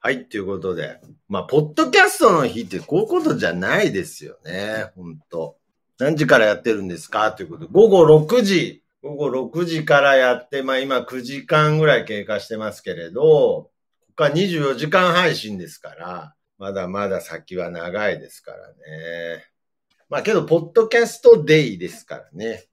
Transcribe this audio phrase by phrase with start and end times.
[0.00, 1.00] はい、ということで。
[1.28, 4.92] まあ、ポッドキャストの日ってこういうことじゃないですよね。
[4.94, 5.56] ほんと。
[5.98, 7.32] 何時からやってるんですか？
[7.32, 7.68] ということで。
[7.72, 8.84] 午後6時。
[9.02, 13.70] 午後6時からやって、まあ今9時間ぐらい経過してますけれど、こ
[14.10, 19.44] こから24時間配信ですから、まだまだ先は長いですからね。
[20.08, 22.66] まあけど、ポッドキャストデイですからね。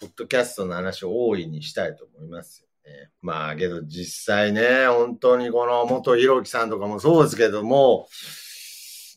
[0.00, 2.65] ポッドキャストの話を大いにしたいと思います。
[3.20, 8.08] まあけど実際ね、本当にこの元ひろきさんとかもそうですけども、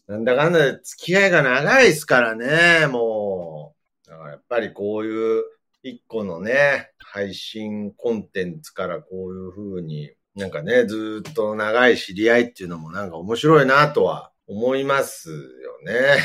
[0.08, 3.76] なんだかんだで付き合いが長いですからね、も
[4.08, 4.10] う。
[4.10, 5.44] だからやっぱりこういう
[5.84, 15.38] 一個のね、配信コンテンツからこういう風に、なんかね、ずっと長い知り合いっていうのもなんか面白いなとは思いますよ
[15.84, 16.18] ね。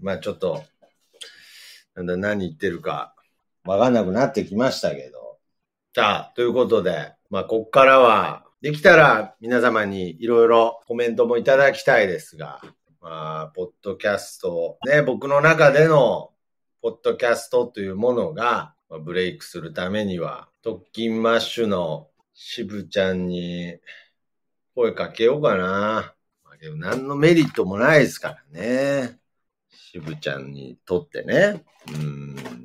[0.00, 0.64] まあちょっと、
[1.94, 3.14] なんだ何言ってるか
[3.64, 5.17] わかんなくなってきましたけど。
[5.98, 12.60] さあ、ということで、まあこっからは、できたら皆様にいろいろコメントもいただきたいですが、
[13.00, 16.30] まあ、ポッドキャスト、ね、僕の中での
[16.82, 23.78] ポッドキャストというものがまあブレイクするためには、特勤マッシュの渋ちゃんに
[24.76, 26.14] 声かけようかな。
[26.44, 29.18] まあ、でも何のメリットもないですからね。
[29.68, 31.64] 渋ちゃんにとってね。
[31.92, 32.57] うん。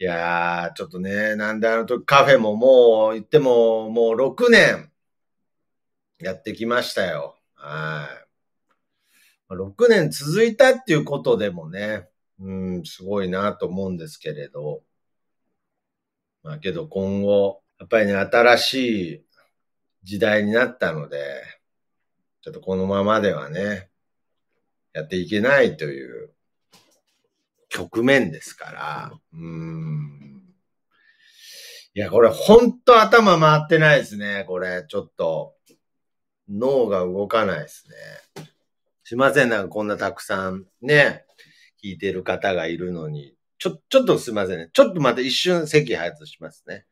[0.00, 4.90] いやー、ちょっとね、なんであの時カフェももう言ってももう6年
[6.18, 7.38] やってきましたよ。
[7.54, 8.08] は
[9.50, 9.52] い。
[9.54, 12.08] 6年続いたっていうことでもね、
[12.40, 14.82] うん、すごいなと思うんですけれど。
[16.42, 19.26] まあけど今後、やっぱりね、新しい
[20.02, 21.42] 時代になったので、
[22.42, 23.90] ちょっとこのままではね、
[24.92, 26.33] やっていけないという
[27.74, 30.42] 局面ですから、うーん。
[31.94, 34.84] いや、これほんと頭回ってないですね、これ。
[34.88, 35.54] ちょっと、
[36.48, 37.88] 脳が動かないです
[38.36, 38.46] ね。
[39.02, 41.24] すいません、なんかこんなたくさんね、
[41.82, 43.34] 聞いてる方がいるのに。
[43.58, 44.70] ちょ、ちょっとすいませんね。
[44.72, 46.86] ちょっとまた一瞬席外しますね。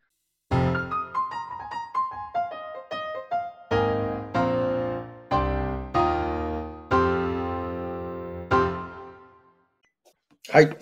[10.52, 10.76] はい。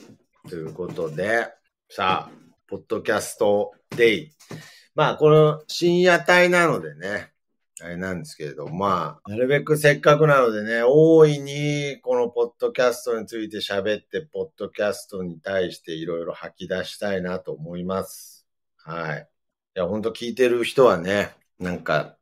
[0.49, 1.47] ということで、
[1.89, 2.31] さあ、
[2.67, 4.33] ポッドキャストデイ。
[4.97, 7.31] まあ、この深夜帯なのでね、
[7.81, 18.49] あれなんですけれど、まあ、なるべくせっかくなのでね、大いにこのポッドキャストについて喋って、ポッドキャストに対していろいろ吐き出したいなと思います。
[18.77, 19.29] はい。
[19.77, 22.17] いや、ほんと聞いてる人はね、なんか、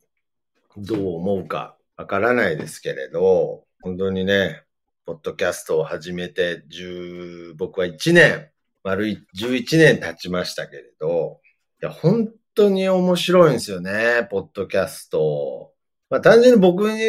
[0.76, 4.65] どう思うかわからないですけれど、本当にね、
[5.09, 8.51] ポッドキャストを始めて10、僕は1年、
[8.85, 11.41] 丸い11年経ちましたけれど、
[11.83, 15.73] いや、本当に面白いんですよね、ポッドキャスト。
[16.11, 17.01] まあ単純に僕に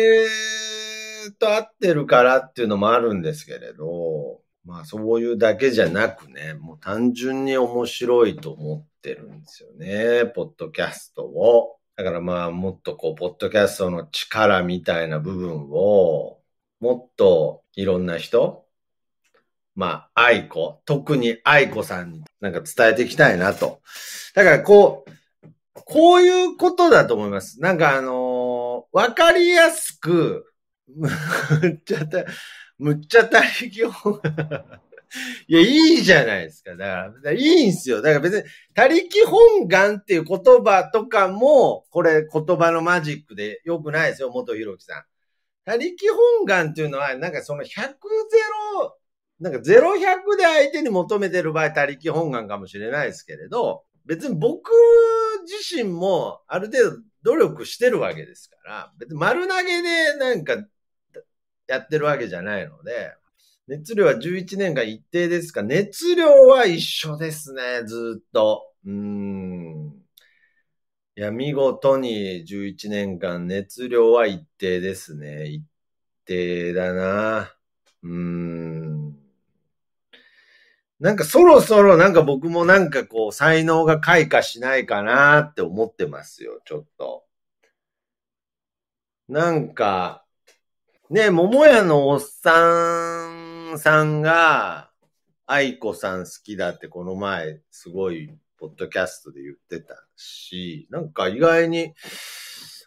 [1.39, 11.75] と会ってるからっていうのもあるんですけれど、まあそういうだけじゃなくね、もう単純に面白いと思ってるんですよね、ポッドキャストを。
[11.97, 16.38] だからまあもっとこう、ポッドキャストの力みたいな部分を、
[16.79, 18.65] もっといろんな人、
[19.75, 23.81] まあ、愛子、特に愛子さんになんか伝えていきたいなと。
[24.35, 25.11] だからこう、
[25.73, 27.61] こういうことだと思います。
[27.61, 28.49] なんかあのー
[28.91, 30.51] わかりやすく、
[30.95, 32.25] むっちゃた、
[32.77, 34.21] むっちゃ他力本
[35.47, 36.75] いや、いいじゃないですか。
[36.75, 38.01] だから、いいんすよ。
[38.01, 45.03] だから別に、他力本願っていう言葉とかも、これ言葉のマジックでよくないですよ、元ひろきさん。
[45.69, 47.83] 他力本願っていうのは、なんかその100ゼ
[48.73, 48.97] ロ、
[49.39, 54.71] なんかゼロ100で相手に求めてる場合、他力本願かもしれないですけれど、別に僕
[55.43, 60.55] 自身もある程度努力してるわけですから、別に丸投げでなんか
[61.67, 63.13] やってるわけじゃないので、
[63.67, 65.61] 熱量は11年間一定ですか？
[65.61, 68.63] 熱量は一緒ですね、ずっと。
[68.87, 69.98] うん。
[71.19, 75.47] いや、見事に11年間熱量は一定ですね。
[75.47, 75.65] 一
[76.23, 77.53] 定だな。
[78.03, 79.19] うーん。
[81.01, 87.25] なんかそろそろなんか僕もなんかこう才能が開花しないかなって思ってますよ、ちょっと。
[89.27, 90.23] なんか、
[91.09, 93.27] ね、桃屋のおっさ
[93.73, 94.89] んさんが、
[95.45, 101.93] 愛子さん好きだってこの前すごいポッドキャストで言ってたし、なんか意外に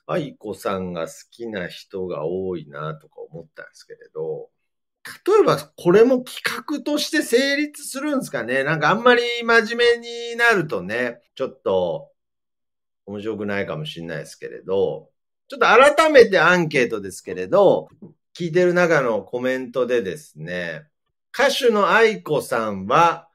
[0.06, 4.50] 愛子さんが好きな人が多いなとか思ったんですけれど、
[5.04, 8.62] 例えばこれも企画として成立するんですかね？
[8.62, 12.10] なんかあんまり真面目になるとね、ちょっと
[13.06, 15.10] 面白くないかもしれないですけれど、
[15.48, 17.88] ちょっと改めてアンケートですけれど、
[18.34, 20.84] 聞いてる中のコメントでですね、
[21.34, 23.28] 歌手の愛子さんは、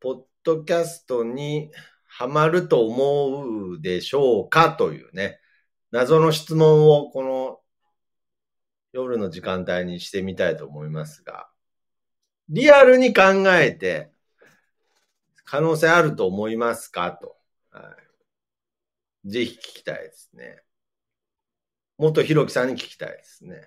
[0.00, 1.70] ポッドキャストに
[2.14, 5.40] ハマると思うでしょうかというね、
[5.90, 7.58] 謎の質問をこの
[8.92, 11.48] 夜の時間帯にしてみたいと思いますが、
[12.50, 13.22] リアルに考
[13.54, 14.10] えて、
[15.44, 17.10] 可能性あると思いますか？
[17.12, 17.36] と。
[17.70, 17.96] は
[19.24, 20.60] い、ぜひ聞きたいですね。
[21.96, 23.54] 元ひろきさんに聞きたいですね。
[23.54, 23.66] はい。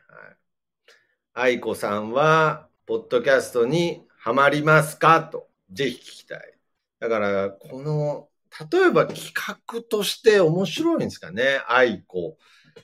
[1.34, 5.22] 愛子さんは、ポッドキャストにハマりますか？
[5.24, 5.50] と。
[5.72, 6.54] ぜひ聞きたい。
[7.00, 8.30] だから、この、
[8.72, 11.62] 例えば企画として面白いんですかね。
[11.68, 12.38] 愛子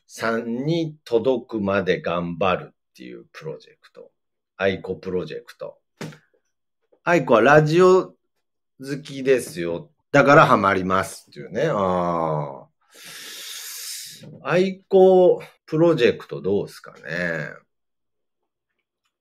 [0.05, 4.11] さんに届くまで頑張るっていうプロジェクト。
[4.57, 5.77] 愛子プロジェクト。
[7.03, 8.13] 愛子はラジオ
[8.79, 9.91] 好きですよ。
[10.11, 11.67] だからハマりますっていうね。
[11.67, 12.67] ああ。
[14.43, 17.49] 愛子プロジェクトどうですかね。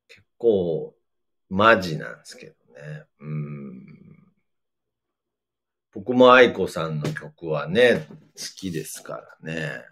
[0.08, 0.94] 結構、
[1.48, 3.04] マジなんですけどね。
[3.20, 3.89] うん。
[5.92, 8.06] 僕も愛子さんの曲はね、
[8.36, 9.82] 好きですからね。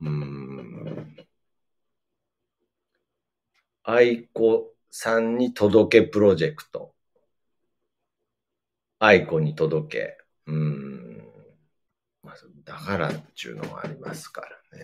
[0.00, 1.16] うん。
[3.82, 6.94] 愛子さんに届けプロジェクト。
[9.00, 10.18] 愛子に届け。
[10.46, 11.24] うん。
[12.22, 12.34] ま
[12.64, 14.42] だからっていうのもありますか
[14.72, 14.78] ら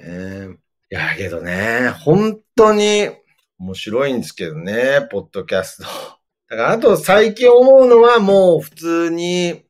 [0.48, 0.56] ね。
[0.90, 3.10] いや、けどね、本当に
[3.58, 6.15] 面白いんですけどね、ポッドキャスト。
[6.48, 9.64] だからあと最近思うのはもう普通に、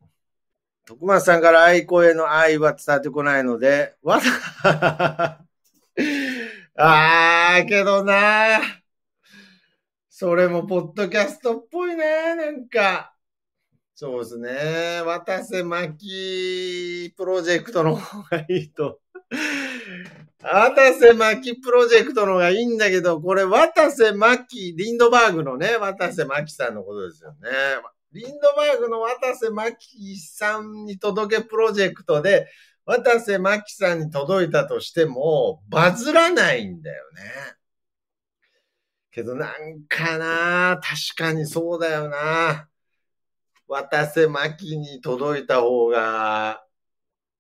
[0.84, 4.30] 徳松さんから愛子への愛は伝わってこないので、わざ、
[6.76, 8.60] あー、けどな
[10.10, 13.14] それもポッドキャストっぽいね、なんか。
[13.94, 15.02] そうですね。
[15.02, 19.00] 渡瀬巻プロジェクトの方がいいと。
[20.40, 27.48] 渡瀬巻プロジェクトのがいいんだけど、これ渡瀬巻、リンドバーグのね、渡瀬巻さんのことですよね。
[28.12, 32.48] リンドバーグの渡瀬巻さんに届けプロジェクトで、
[32.84, 37.22] 渡瀬巻さんに届いたとしても、バズらないんだよね。
[39.10, 42.68] けどなんかな、確かにそうだよな。
[43.66, 46.62] 渡瀬巻に届いた方が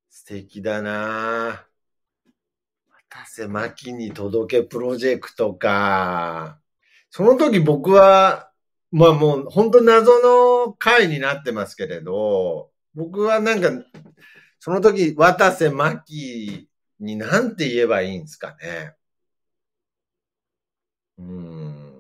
[0.08, 1.66] 素敵だな
[3.16, 6.58] 渡瀬巻に届けプロジェクトか。
[7.10, 8.50] その時僕は、
[8.90, 10.20] まあもう本当謎
[10.66, 13.70] の回になってますけれど、僕はなんか、
[14.58, 16.68] その時渡瀬巻
[17.00, 18.94] になんて言えばいいんですかね。
[21.18, 21.92] うん。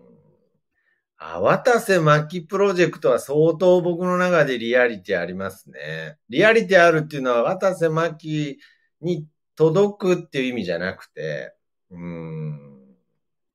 [1.16, 6.18] あ、渡瀬巻プロジェクトは相当僕の中でリアリティありますね。
[6.28, 8.58] リアリティあるっていうのは渡瀬巻
[9.00, 11.54] に届くっていう意味じゃなくて、
[11.90, 12.76] うん。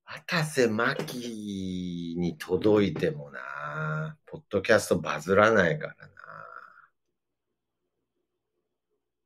[0.05, 6.11] 渡瀬巻に届いてもな、ポッドキャストバズらないからな。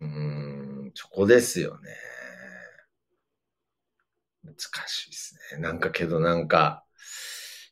[0.01, 1.89] うん、そこですよね。
[4.43, 4.55] 難
[4.87, 5.59] しいですね。
[5.59, 6.83] なんかけどなんか、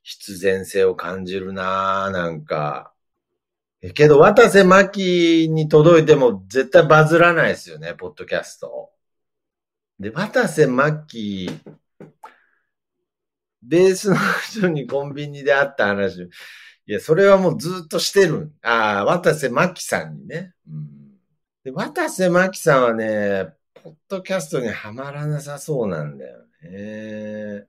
[0.02, 2.94] 必然性を感じるなぁ、なんか。
[3.94, 8.93] けど、渡瀬巻に届いても絶対バズらないですよね、ポッドキャスト。
[10.00, 11.50] で、渡瀬巻、
[13.62, 14.18] ベースの
[14.50, 16.30] 人にコンビニで会った話。
[16.86, 18.52] いや、それはもうずっとしてる。
[18.62, 20.54] ああ、渡瀬巻さんにね。
[20.68, 21.18] うん、
[21.64, 27.68] で、渡瀬巻さんはね、ポッドキャストにはまらなさそうなんだよね。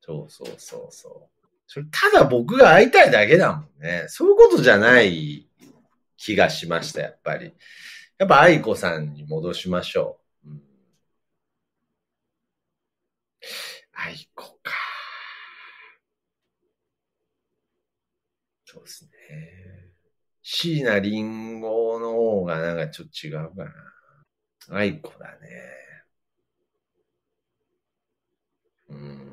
[0.00, 1.46] そうそうそうそう。
[1.66, 4.06] それただ僕が会いたいだけだもんね。
[4.08, 5.46] そういうことじゃない
[6.16, 7.52] 気がしました、やっぱり。
[8.16, 10.27] やっぱ愛子さんに戻しましょう。
[13.98, 14.72] うん、愛子か。
[18.64, 19.10] そうですね。
[20.42, 21.60] 椎名林檎
[22.00, 23.72] の方がなんかちょっと違うかな。
[24.70, 25.48] 愛子だね。
[28.88, 29.32] うん。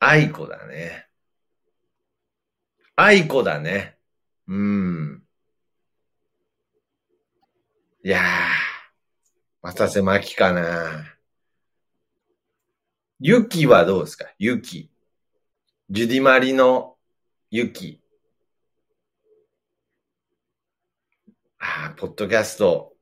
[0.00, 1.08] 愛子だね。
[2.96, 3.96] 愛子だね。
[4.48, 5.22] うん。
[8.04, 8.24] いやー、
[9.62, 11.17] 渡瀬まきかな。
[13.20, 14.26] ゆきはどうですか？
[14.38, 14.92] ゆき。
[15.90, 16.94] ジュディマリの
[17.50, 18.00] ゆき。
[21.58, 22.92] ああ、ポッドキャスト。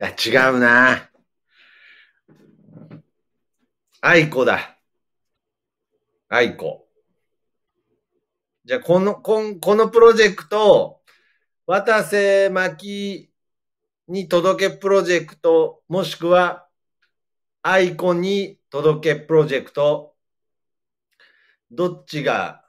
[0.00, 1.10] いや、違うな。
[4.00, 4.78] アイコだ。
[6.30, 6.88] アイコ。
[8.64, 11.02] じゃあ、この、こん、このプロジェクト、
[11.66, 13.30] 渡瀬マキ
[14.06, 16.66] に届けプロジェクト、もしくは、
[17.60, 20.14] アイコに届けプロジェクト、
[21.70, 22.64] どっちが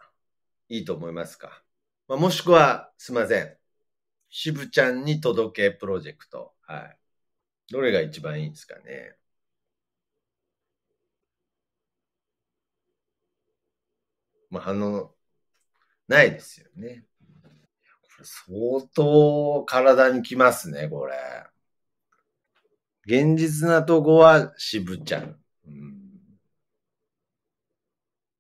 [0.68, 1.63] いいと思いますか、
[2.08, 3.58] まあ、もしくは、すいません。
[4.29, 6.53] しぶちゃんに届けプロジェクト。
[6.62, 6.98] はい。
[7.72, 9.15] どれが一番いいんですかね？
[14.50, 15.15] まあ、反応、
[16.08, 17.06] ないですよね。
[18.22, 21.15] 相当体にきますね、これ。
[23.06, 25.22] 現実なとこは渋ちゃ。
[25.22, 25.39] ん、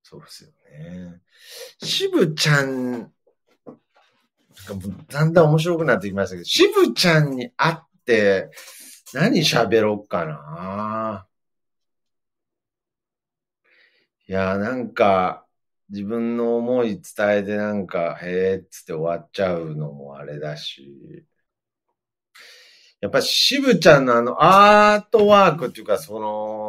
[0.09, 1.21] そうですよね。
[1.83, 3.11] 渋ちゃん、
[5.07, 7.75] だんだん面白くなってきましたけど、渋ちゃんに会っ
[8.05, 8.49] て
[9.13, 11.27] 何喋ろうかな。
[14.27, 15.45] いや、なんか、
[15.91, 21.23] 自分の思い伝えてなんか、へえっつって終わっちゃうのもあれだし、
[22.99, 26.68] やっぱ渋ちゃんのあのアートワークっていうか、その、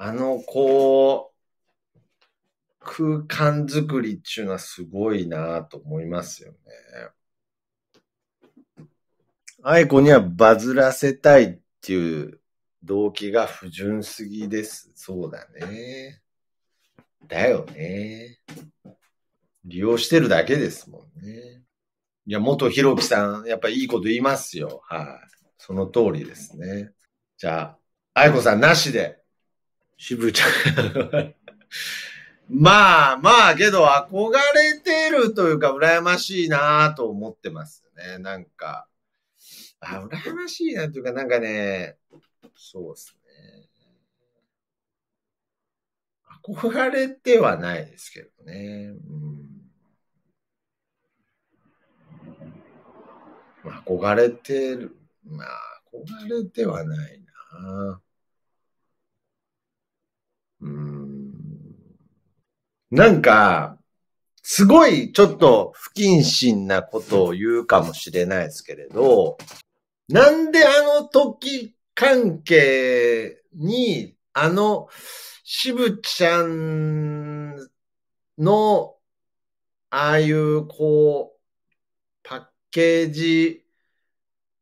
[0.00, 1.98] あの、こう、
[2.78, 6.56] 空間作りっていうのはすごいなと思いますよね。
[9.60, 12.40] 愛子にはバズらせたいっていう
[12.84, 14.92] 動機が不純すぎです。
[14.94, 16.22] そうだね。
[17.26, 18.38] だよね。
[19.64, 21.64] 利用してるだけですもんね。
[22.24, 24.80] いや、元ひろきさん、やっぱいいこと言いますよ。
[24.84, 25.06] はい、
[25.58, 26.92] その通りですね。
[27.36, 27.78] じゃあ、
[28.14, 29.18] 愛子さんなしで。
[29.98, 31.34] 渋ちゃん。
[32.48, 38.18] まあまあ、けど憧れてるというか、羨ましいなと思ってますね。
[38.18, 38.88] なんか、
[39.80, 41.98] あ、羨ましいなというか、なんかね、
[42.56, 43.68] そうですね
[46.42, 48.94] 憧れてはないですけどね。
[53.64, 54.96] うん、憧れてる。
[55.24, 55.48] まあ、
[55.92, 57.20] 憧れてはない
[57.52, 58.00] な。
[60.60, 61.32] うん。
[62.90, 63.78] なんか、
[64.42, 69.36] すごいちょっと不謹慎なことを言うかもしれないですけれど、
[70.08, 74.88] なんであの時関係に、あの、
[75.44, 77.56] しぶちゃん
[78.38, 78.94] の、
[79.90, 81.40] ああいう、こう、
[82.22, 83.64] パッケージ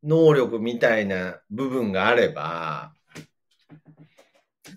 [0.03, 2.96] 能力みたいな部分があれば、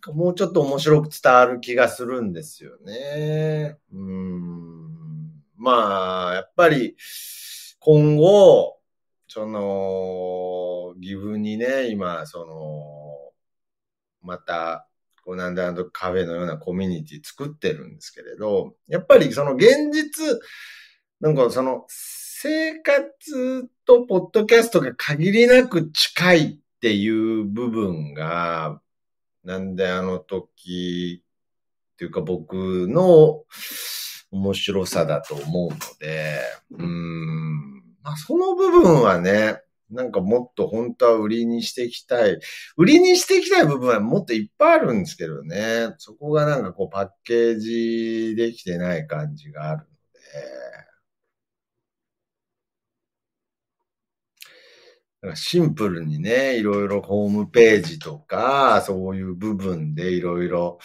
[0.08, 3.77] もうちょっと面白く伝わる気がするんですよね。
[3.94, 4.89] うん。
[5.58, 6.96] まあ、やっぱり、
[7.79, 8.79] 今後、
[9.27, 14.88] その、義分にね、今、その、また、
[15.24, 20.39] こうなんだとカフェのようなコミュニティ作ってるんですけれど、やっぱりその現実、
[21.20, 28.82] なんかその生活とポッドキャストが限りなく近いっていう部分が、
[29.43, 31.24] なんであの時
[31.93, 33.43] っていうか僕の
[34.31, 36.39] 面白さだと思うので、
[36.72, 42.39] うん、まあその部分はね、なんかもっと本当は売りにしていきたい。
[42.77, 45.96] 売りにしていきたい部分はもっといっぱいあるんですけどね。
[45.98, 49.89] そこがなんかこうパッケージできてない感じがあるので。
[55.35, 60.79] シンプルにね、いろいろホームページとか、そういう部分でいろいろ、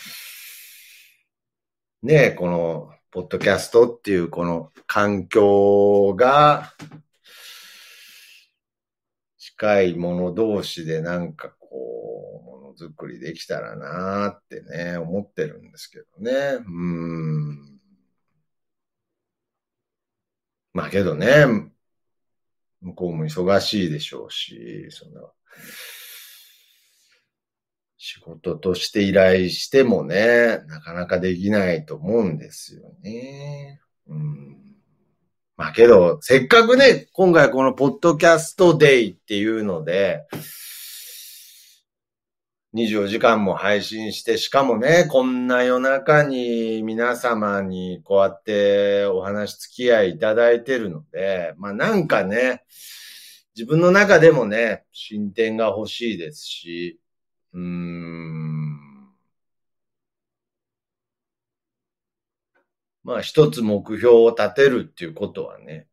[2.02, 6.74] ね、この、ポッドキャストっていうこの環境が、
[9.38, 16.58] 近いもの同士でなんかこう、ものづくりできたらなーってね、思ってるんですけどね。
[16.66, 17.80] うん。
[20.72, 21.46] まあけどね、
[22.84, 25.30] 向こうも忙しいでしょうし、その、
[27.96, 33.80] 仕事として依頼してもね、なかなかできないと思うんですよね。
[34.06, 34.44] うん
[35.56, 40.26] まあけど、せっかくね、今回このポッドキャストデイっていうので、
[42.74, 52.64] 24時間も配信して、しかもね、こんな夜中に皆様にこうやってお話付き合いいただいてるので、まあなんかね、
[53.54, 56.98] 自分の中でもね、進展が欲しいですし、
[57.52, 58.72] うん、
[63.04, 65.86] まあ一つ目標を立てるっていうことはね、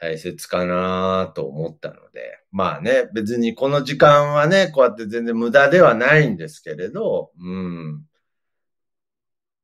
[0.00, 8.02] 大切かなと思ったので、まあね、別にこの時間はね、こうやって全然無駄ではないんですけれど、うん。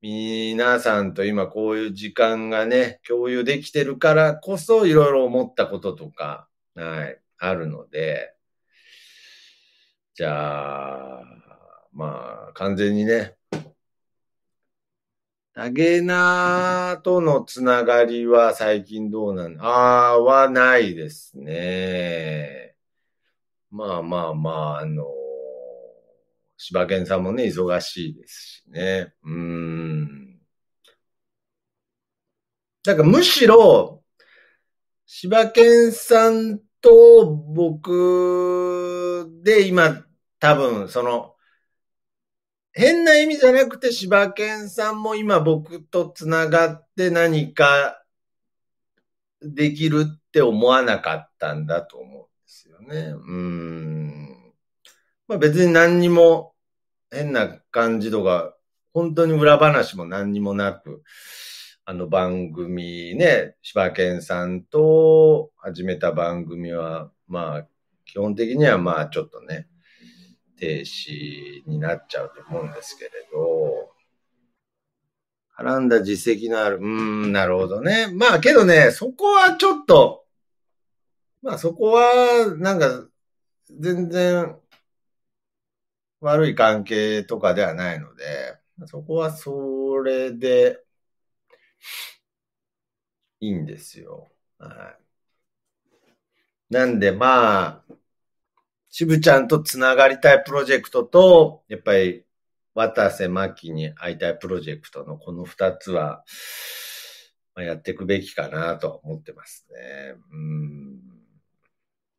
[0.02, 8.34] 皆さんと今こういう時間がね、共有できてるからこそいろいろ思ったこととか、はい、あるので、
[10.14, 11.24] じゃあ、
[11.92, 13.35] まあ、完全にね、
[15.56, 19.56] ダゲナとのつながりは最近どうなん？
[19.58, 19.64] あ
[20.10, 22.74] あ、はないですね。
[23.70, 25.06] まあまあまあ、あの、
[26.58, 29.14] 柴犬さんもね、忙しいですしね。
[29.24, 30.38] うん。
[32.84, 34.04] だかむしろ、
[35.06, 40.04] 柴犬さんと僕で今、
[40.38, 41.35] 多分、その、
[42.78, 48.02] 変な意味じゃなくて、柴犬さんも今僕と繋がって何か
[49.40, 53.14] できるって思わなかったんだと思うんですよね。
[53.26, 54.52] うん。
[55.26, 56.52] まあ別に何にも
[57.10, 58.54] 変な感じとか、
[58.92, 61.02] 本当に裏話も何にもなく、
[61.86, 67.66] あの番組ね、柴犬さんと始めた番組は、まあ、
[68.04, 69.66] 基本的にはまあちょっとね、
[70.58, 73.92] 停止になっちゃうと思うんですけれど、
[75.58, 78.08] 絡んだ実績のある、うーん、なるほどね。
[78.12, 80.26] まあけどね、そこはちょっと、
[81.42, 83.06] まあそこは、なんか、
[83.70, 84.56] 全然
[86.20, 90.82] 悪い関係とかではないので、そこはそれで、
[93.40, 94.28] いいんですよ。
[94.58, 94.96] は
[96.70, 96.74] い。
[96.74, 97.94] なんでまあ、
[98.98, 102.24] 渋ちゃんとつながりたいプロジェクトと、やっぱり、
[102.74, 106.24] 渡瀬真希に会いたいプロジェクトのこの二つは、
[107.54, 110.14] まあ、やっていくべきかなと思ってますね。
[110.32, 110.98] うん。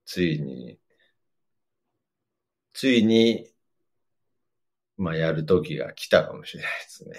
[0.05, 0.77] ついに、
[2.73, 3.49] ついに、
[4.97, 7.17] まあ、やる時が来たかもしれないですね。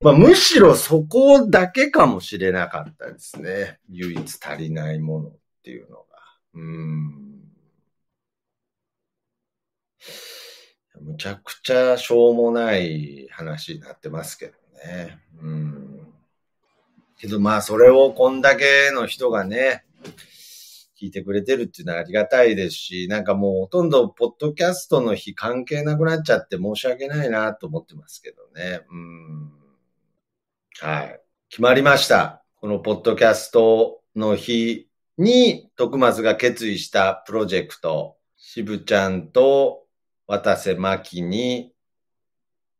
[0.00, 3.78] まあ、むしろそこだけかもしれなかったですね。
[3.88, 6.04] 唯一足りないものっていうのが。
[6.54, 7.47] うん。
[11.00, 14.52] むちゃくちゃしょうもない話になってますけど
[14.84, 15.18] ね。
[15.40, 16.14] うん。
[17.18, 19.84] けどまあそれをこんだけの人がね、
[21.00, 28.80] 聞いてくれてるっていうのはありがたいですし、なんかもうほとんどポッドキャストの日関係なくなっちゃって申し訳ないなと思ってますけどね。
[28.90, 29.52] うん。
[30.80, 31.20] はい。
[31.50, 32.44] 決まりました。
[32.60, 39.87] このポッドキャストの日に、徳松が決意したプロジェクト、渋ちゃんと
[40.28, 41.72] 渡瀬真希に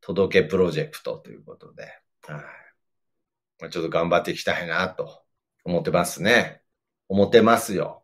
[0.03, 1.85] 届けプロジェクトということで、
[2.27, 2.45] は
[3.67, 3.71] い。
[3.71, 5.23] ちょっと頑張っていきたいなと
[5.65, 6.61] 思ってますね。
[7.09, 8.03] 思ってますよ。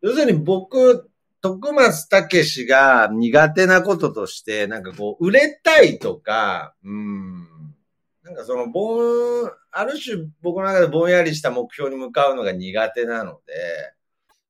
[0.00, 7.48] 要するに僕、徳松武史が苦手なこととして、なんかこう、売れたいとか、うん、
[8.22, 9.02] なんかその、ぼ
[9.44, 13.54] ん、ある種僕の中でぼんやりした目標に向かうのが苦手なので、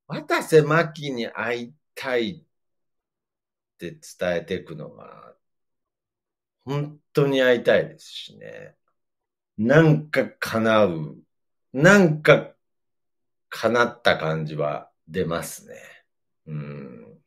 [0.07, 2.45] 渡瀬真希に会いたい
[3.75, 5.35] って伝えていくのは、
[6.65, 8.75] 本当に会いたいですしね。
[9.59, 11.17] なんか叶う。
[11.73, 12.55] なんか
[13.51, 15.75] 叶った感じは出ますね。
[16.47, 17.19] うん。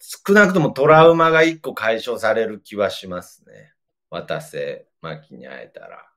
[0.00, 3.72] 少なくともトラウマが一個解消される気はしますね。
[4.10, 6.08] 渡瀬真希に会えたら。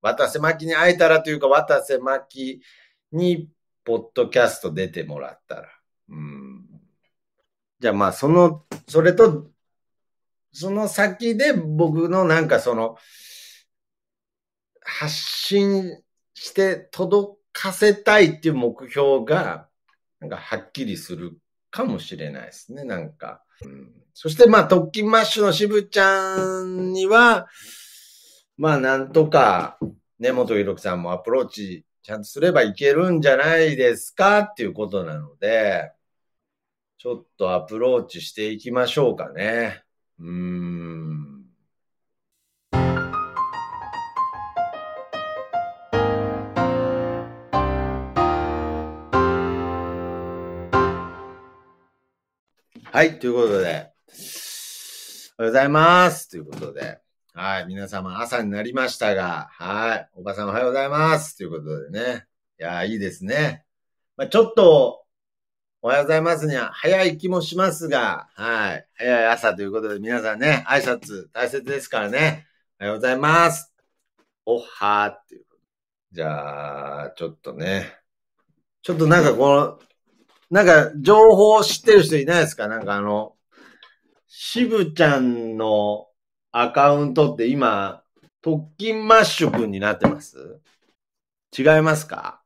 [0.00, 2.62] 渡瀬真希に会えたらというか、渡瀬真希
[3.12, 3.48] に
[3.84, 5.68] ポッドキャスト出てもらったら。
[6.10, 6.67] うん。
[7.80, 9.50] じゃあまあ、その、それと、
[10.52, 12.96] その先で僕のなんかその、
[14.82, 16.02] 発信
[16.34, 19.68] して届かせたいっていう目標が、
[20.20, 21.38] なんかはっきりする
[21.70, 23.42] かもしれないですね、なんか。
[23.62, 27.46] うん、そしてまあ、特勤マッシュの渋ちゃんには、
[28.56, 29.78] まあ、なんとか、
[30.18, 35.92] 根本博樹さんもアプローチちゃんとすればいけるんじゃないですかっていうことなので、
[37.00, 39.84] ちょっとアプローチしていきましょうかね。
[40.18, 41.44] うーん。
[52.90, 53.92] はい、ということで、おはよ
[55.38, 56.28] うございます。
[56.28, 56.98] ということで、
[57.32, 61.36] はい、皆様朝になりましたが、はい、おばさんおはようございます。
[61.36, 62.26] ということでね、
[62.58, 63.64] いや、いいですね。
[64.16, 65.04] まあ、ちょっと、
[65.80, 68.86] おはようございますには早い気もしますが、はい。
[68.96, 72.48] 早い朝ということで皆さんね、挨拶大切ですからね。
[72.80, 73.72] おはようございます。
[74.44, 75.44] おはーっていう。
[76.10, 77.96] じゃあ、ちょっとね。
[78.82, 79.78] ちょっとなんかこの、
[80.50, 82.66] なんか情報知ってる人いないですか？
[82.66, 83.36] なんかあの、
[84.26, 86.08] 渋ちゃんの
[86.50, 88.02] アカウントって今、
[88.42, 90.60] 特勤マッシュ君になってます？
[91.56, 92.42] 違いますか？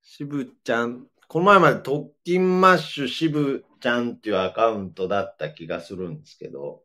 [0.00, 6.84] 渋ちゃんこの前まで特勤マッシュ渋ちゃんっていうアカウントだった気がするんですけど、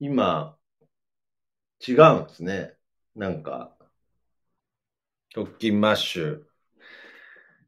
[0.00, 0.58] 今、
[1.80, 2.76] 違うんですね。
[3.14, 3.74] なんか、
[5.30, 6.44] 特勤マッシュ。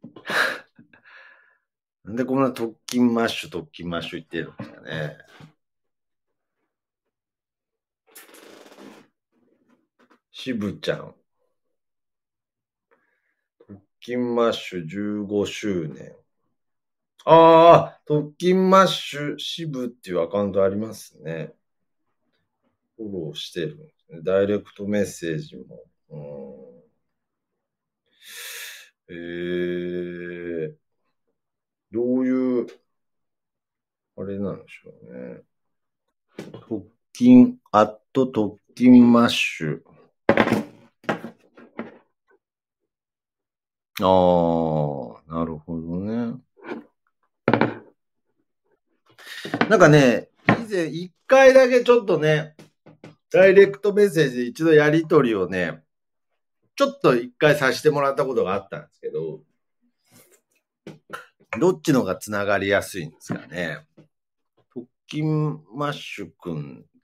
[2.04, 5.16] なんでこんな特勤マッシュ、特勤マッシュ言ってるんですかね。
[10.30, 11.23] 渋ちゃん。
[14.04, 16.14] 特勤マッシュ15周年。
[17.24, 21.54] ああ、特勤マッシュ渋っていうアカウントありますね。
[22.98, 24.20] フォローしてるんですね。
[24.22, 25.64] ダイレクトメッセージも。
[29.08, 30.74] うん、えー、
[31.90, 32.66] どういう、
[34.18, 35.40] あれなんでしょうね。
[36.68, 39.93] 特勤、アット特勤マッシュ。
[44.00, 44.06] あ
[45.28, 46.34] あ、なるほどね。
[49.68, 52.56] なんかね、以前一回だけちょっとね、
[53.30, 55.82] ダイレクトメッセージで一度やりとりをね、
[56.76, 59.40] ちょっと一回させてもらったことがあったんですけど、
[61.60, 63.86] どっちのが繋がりやすいんですかね。
[64.72, 67.00] 特勤マッシュくんっ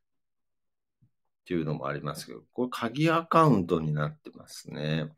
[1.46, 5.09] ていうのもありますけど、これ鍵アカウントになってますね。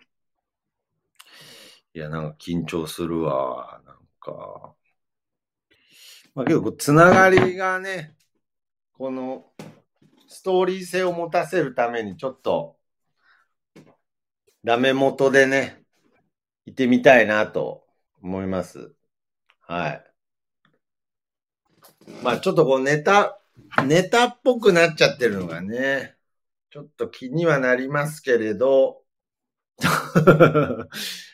[1.94, 3.80] いや、なんか緊張するわ。
[3.84, 4.74] なんか。
[6.34, 8.16] まあけど、つながりがね、
[8.92, 9.52] この
[10.28, 12.78] ストーリー性を持たせるためにちょっと、
[14.64, 15.84] ダメ元でね、
[16.64, 17.84] いてみたいなと
[18.22, 18.94] 思います。
[19.60, 20.04] はい。
[22.22, 23.38] まあちょっとこうネタ、
[23.84, 26.16] ネタっぽくなっちゃってるのがね、
[26.70, 29.02] ちょっと気にはなりますけれど、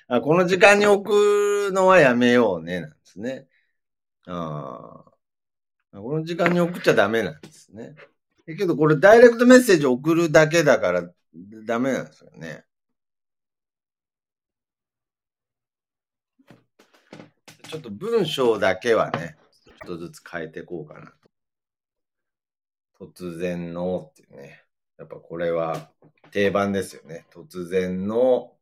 [0.08, 3.46] あこの時間に置くのはやめようね、なんですね。
[4.26, 5.04] あ
[5.92, 7.94] この時間に送っちゃダメなんですね。
[8.46, 11.10] けどこれダイレクトメッセージ送るだけだから
[11.66, 12.64] ダメなんですよね。
[17.68, 21.12] ちょっと文章だけはね、ちょっとずつ変えていこうかな
[22.98, 23.06] と。
[23.12, 24.64] 突然のっていうね。
[24.98, 25.90] やっぱこれは
[26.30, 27.26] 定番ですよね。
[27.30, 28.57] 突然の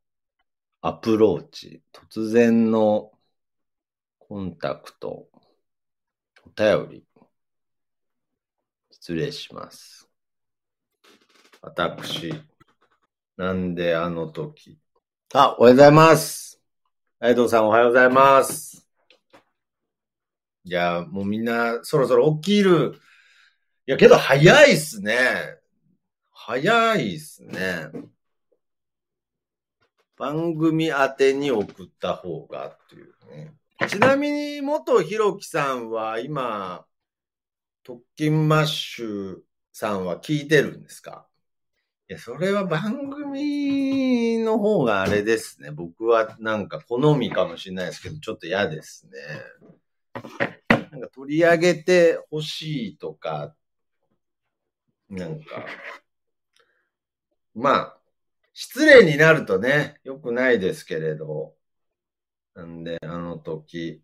[0.81, 3.11] アプローチ、突然の
[4.19, 5.27] コンタクト、
[6.45, 7.03] お便り。
[8.91, 10.07] 失礼します。
[11.61, 12.33] 私、
[13.37, 14.77] なんであの時。
[15.33, 16.61] あ、おはようございます。
[17.19, 18.87] ライドさんおはようございます。
[20.63, 22.99] いや、もうみんなそろそろ起きる。
[23.87, 25.57] いや、けど早いっすね。
[26.31, 27.87] 早いっすね。
[30.17, 33.53] 番組宛てに送った方がっていうね。
[33.87, 36.85] ちなみに、元ひろきさんは今、
[37.83, 39.37] 特勤マッシュ
[39.71, 41.27] さんは聞いてるんですか？
[42.09, 45.71] いや、それは番組の方があれですね。
[45.71, 49.11] 僕はなんか好みかもしれないですけど、ちょっと嫌ですね。
[50.69, 53.53] なんか取り上げてほしいとか、
[55.09, 55.65] なんか、
[57.53, 57.96] まあ、
[58.59, 61.55] 失礼になるとね、良くないですけれど、
[62.55, 64.03] なんで、あの時、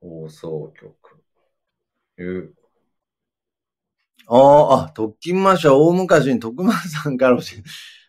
[0.00, 1.24] 放送局、
[2.18, 2.54] いう
[4.26, 7.62] ああ、あ、特勤マッシュは大昔に徳間さんから教え、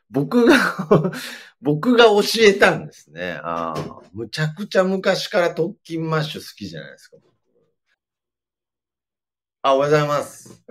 [0.09, 0.55] 僕が
[1.61, 3.33] 僕が教えたんですね。
[3.43, 7.17] ああ、むちゃくちゃ昔から特勤マッシュ好きじゃないですか。
[9.61, 10.63] あ、おはようございます。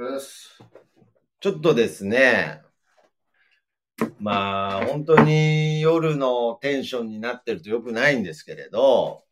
[1.38, 2.61] ちょっとですね、
[4.20, 9.24] まあ、本当に夜のテンションになってると良くないんですけれど、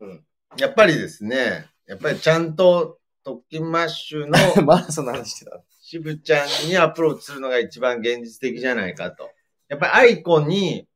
[0.00, 0.24] うん、
[0.56, 4.32] やっぱりですね、やっぱりちゃんと特勤マッシュの、
[4.64, 5.62] まだそんな話してた。
[5.80, 9.30] 渋ちゃんにアプローチするのが一番現実的じゃないかと。
[9.68, 10.88] やっぱりアイコに、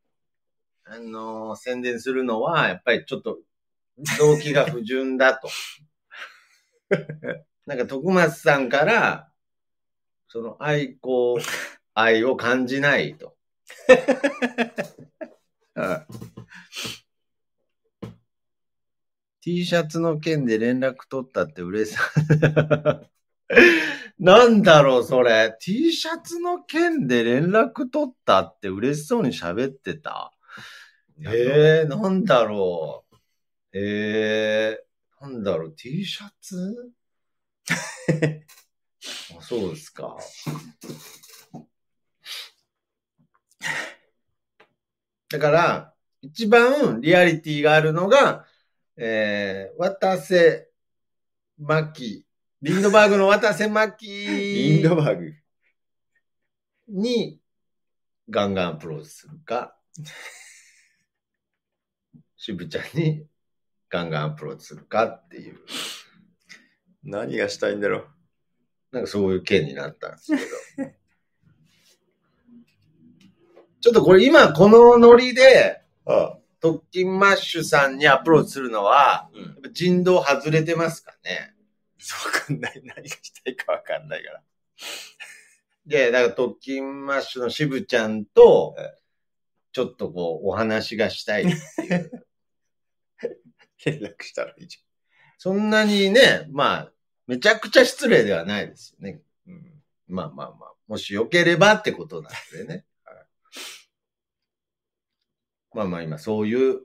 [0.84, 3.38] あのー、宣伝するのは、やっぱりちょっと、
[4.18, 5.48] 動機が不純だと。
[7.66, 9.30] なんか、徳松さんから、
[10.28, 11.38] そのアイコ
[11.98, 13.34] 愛を感じないと。
[19.42, 22.02] T シャツの件で連絡取ったって嬉しさ。
[24.20, 25.56] なんだろう、それ。
[25.60, 30.32] T シャツの件で連絡取ったって嬉しそうに喋ってた。
[31.24, 33.16] ええー、なんだろう。
[33.72, 36.92] ええー、なんだろう、T シャツ？
[39.36, 40.16] あそうですか。
[45.30, 48.46] だから、一番リアリティがあるのが、
[48.96, 50.68] えー、渡瀬
[51.58, 52.26] 真希、
[52.62, 55.34] リンドバーグの渡瀬真希リンドバーグ。
[56.88, 57.40] に
[58.30, 59.76] ガンガンアプローチするか、
[62.36, 63.26] 渋ちゃんに
[63.88, 65.58] ガンガンアプローチするかっていう、
[67.02, 68.08] 何がしたいんだろう。
[68.92, 70.32] なんかそういう件になったんです
[70.76, 70.90] けど。
[73.80, 76.38] ちょっとこれ今このノリで、ああ。
[76.60, 81.54] 特勤マッシュさんにアプローチするのは、うんやっぱ人道外れてますかね
[82.24, 82.80] わかんない。
[82.84, 84.42] 何がしたいかわかんないから。
[85.86, 88.94] で、だから特勤マッシュの渋ちゃんとえ、
[89.72, 92.26] ちょっとこう、お話がしたいっていう。
[93.84, 94.78] 連絡したらいいじ
[95.38, 96.92] そんなにね、まあ、
[97.26, 99.22] めちゃくちゃ失礼ではないですよね。
[99.46, 99.52] ゃん。
[99.52, 99.82] うん。
[100.08, 102.84] まあまあまあ、もしよければってことなんでね。
[105.72, 106.80] はいまあまあ今そういう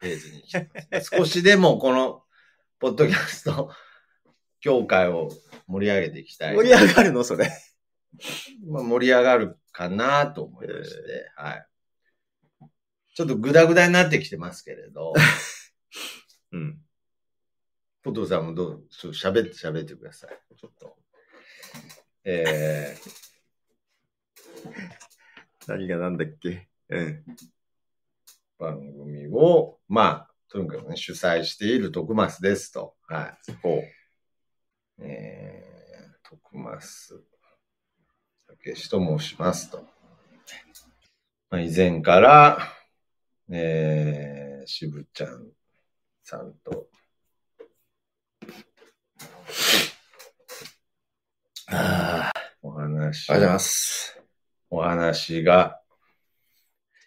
[0.00, 1.18] フェーズに来てます、ね。
[1.18, 2.24] 少しでもこの、
[2.78, 3.70] ポッドキャスト
[4.60, 5.28] 協会を
[5.66, 6.56] 盛り上げていきたい。
[6.56, 7.24] 盛り上がるの？
[7.24, 7.50] それ。
[8.66, 11.66] まあ、盛り上がるかなと思いまして、はい。
[13.14, 15.12] ちょっとグダグダになってきてますけれど、
[16.52, 16.80] うん。
[18.02, 20.56] ポトフさんもどう、ちょっと喋って喋ってください。
[20.56, 20.96] ちょっと。
[22.24, 22.96] え
[25.66, 26.68] 何がなんだっけ？
[26.88, 27.24] うん。
[28.60, 32.94] ー、番組を、まあ、とにかくね、主催している徳松ですと。
[33.08, 33.78] はほう。
[33.78, 33.82] い。
[34.98, 37.24] えー、徳松、
[38.46, 39.84] 竹志と申しますと。
[41.50, 42.58] まあ、以前から、
[43.50, 45.50] えー、渋ちゃん
[46.22, 46.88] さんと、
[51.72, 52.40] ああ。
[52.62, 54.22] お話ありがとうございます。
[54.70, 55.79] お話が。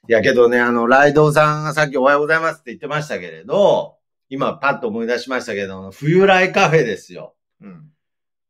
[0.09, 7.35] いやけどね、あの、ライドウさんがさっきおはようございますって言ってましたけれど、今パッと思い出しましたけど、冬来カフェですよ。
[7.61, 7.89] うん。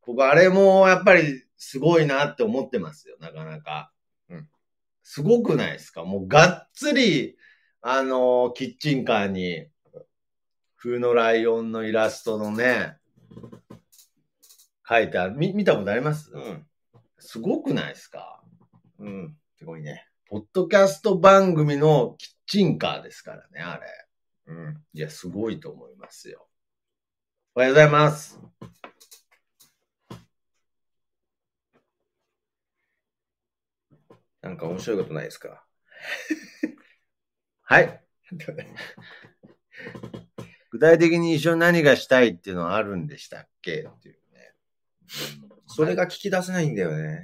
[0.04, 3.92] 僕、あれもやっぱりすごいなって思ってますよ、なかなか。
[4.30, 4.48] うん。
[5.04, 6.04] すごくないですか？
[6.04, 7.36] もうがっつり、
[7.82, 9.68] あの、キッチンカーに、
[10.74, 12.96] 冬のライオンのイラストのね、
[14.88, 15.36] 書いてある。
[15.36, 16.66] み、見たことあります、うん。
[17.20, 18.42] すごくないですか？
[18.98, 19.36] うん。
[19.56, 20.08] すごいね。
[20.34, 23.86] ポッドキャスト番組のキッチンカーですからね、あれ。
[24.48, 24.82] うん。
[24.92, 26.48] いや、すごいと思いますよ。
[27.54, 28.40] おはようございます。
[34.42, 35.64] なんか面白いことないですか？
[37.62, 38.04] はい。
[40.72, 43.86] 具体的に一緒に何がしたいっていうのはあるんでしたっけ？
[43.88, 44.52] っていうね。
[45.68, 47.22] それが聞き出せないんだよね。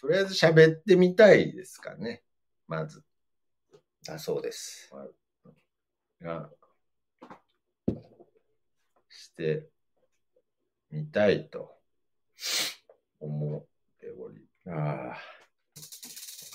[0.00, 2.22] とりあえず喋ってみたいですかね。
[2.66, 3.04] まず。
[4.06, 4.90] だそうです。
[6.22, 6.48] が、
[9.10, 9.68] して
[10.90, 11.70] みたいと
[13.20, 13.64] 思っ
[14.00, 14.48] ており。
[14.66, 15.18] ああ。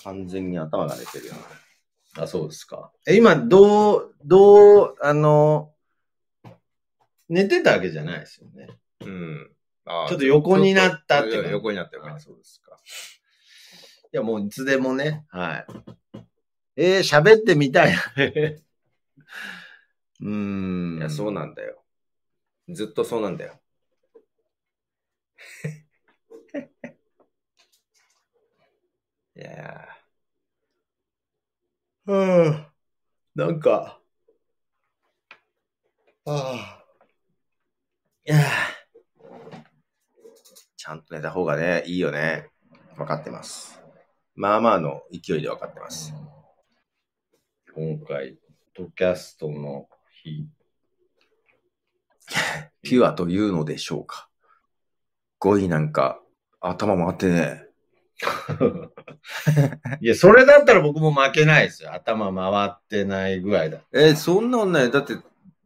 [0.02, 1.34] 完全に頭が出てるよ
[2.16, 2.22] な。
[2.24, 2.90] あ、そうですか。
[3.06, 5.72] え、今、どう、どう、あの、
[7.28, 8.68] 寝てたわけじゃないですよね。
[9.02, 9.52] うん。
[9.84, 12.76] あーちょっと横になったっていうちょと横になったよあ、そうですか。
[14.12, 15.66] いや、もういつでもね、はい。
[16.76, 17.94] えー、喋ってみたい。
[20.20, 20.98] うーん。
[20.98, 21.82] いや、そうなんだよ。
[22.68, 23.60] ずっとそうなんだよ。
[29.36, 32.12] いやー。
[32.12, 32.72] はあ、
[33.34, 34.00] なんか、
[36.24, 36.84] ああ。
[38.26, 38.76] いやー
[40.76, 42.48] ちゃんと寝た方がね、いいよね。
[42.96, 43.85] 分かってます。
[44.36, 46.12] まあまあの勢いで分かってます。
[47.74, 48.38] 今回、
[48.76, 49.88] ドキャストの
[50.22, 50.46] 日。
[52.82, 54.28] ピュアというのでしょうか。
[55.40, 56.20] 5位なんか、
[56.60, 57.66] 頭回ってね。
[60.02, 61.94] いや、それだったら僕も負けないですよ。
[61.94, 63.80] 頭回ってないぐらいだ。
[63.94, 64.90] えーそんなのない。
[64.90, 65.16] だって、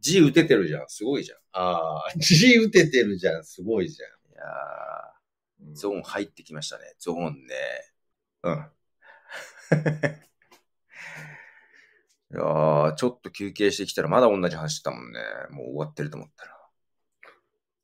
[0.01, 0.89] 字打ててるじゃん。
[0.89, 1.39] すごいじゃん。
[1.53, 3.45] ああ、字打ててるじゃん。
[3.45, 4.05] すごいじい
[4.37, 5.73] やゃん。
[5.73, 6.95] ー、ゾーン入ってきましたね。
[6.99, 7.90] ゾーンね。
[8.43, 8.55] うん。
[12.33, 15.21] いやー、ちょっと休憩してきたらまだ同じ話してたもんね。
[15.51, 16.61] もう終わってると思ったら。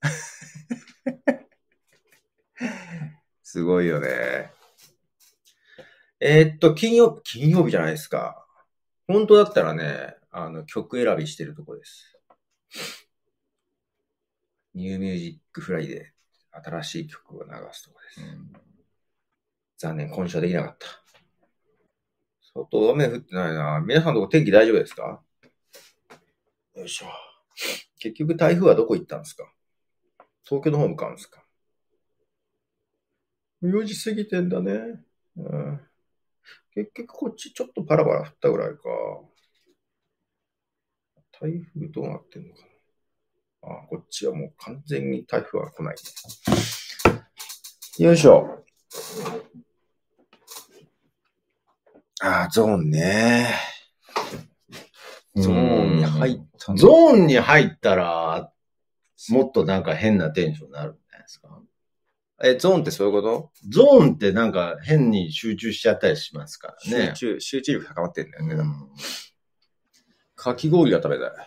[3.42, 4.52] すごいよね。
[6.20, 8.46] えーっと、金曜、金曜日じゃないですか。
[9.06, 12.18] 本当だったらね、あの、曲選びしてるとこです。
[14.74, 16.12] ニューミュージックフライで
[16.52, 18.75] 新しい曲を流すとこです。
[19.78, 20.86] 残念、今週はできなかった。
[22.54, 23.80] 外雨降ってないな。
[23.86, 25.22] 皆さんのとこ天気大丈夫ですか？
[26.74, 27.06] よいしょ。
[27.98, 29.52] 結局台風はどこ行ったんですか？
[30.44, 31.44] 東京の方向かうんですか
[33.62, 34.72] ?4 時過ぎてんだね。
[35.36, 35.80] うん、
[36.74, 38.78] 結局こっちちょっとパラパラ降ったぐらいか。
[41.38, 45.96] 台風どうなってんのかなあ、こっちはもう完全に台風は来ない。
[47.98, 48.64] よいしょ。
[52.26, 53.54] あ、ゾーンね。
[55.36, 58.52] ゾーンに入ったのゾーンに入ったら、
[59.28, 61.60] もっとなんか変なテンションになるんじゃないですか？
[62.42, 63.52] え、ゾーンってそういうこと？
[63.68, 67.14] ゾーンってなんか変に集中しちゃったりしますからね。
[67.14, 68.54] 集中、集中力高まってんだよね。
[68.54, 68.90] うん
[70.34, 71.30] かき氷が食べたい。
[71.30, 71.44] か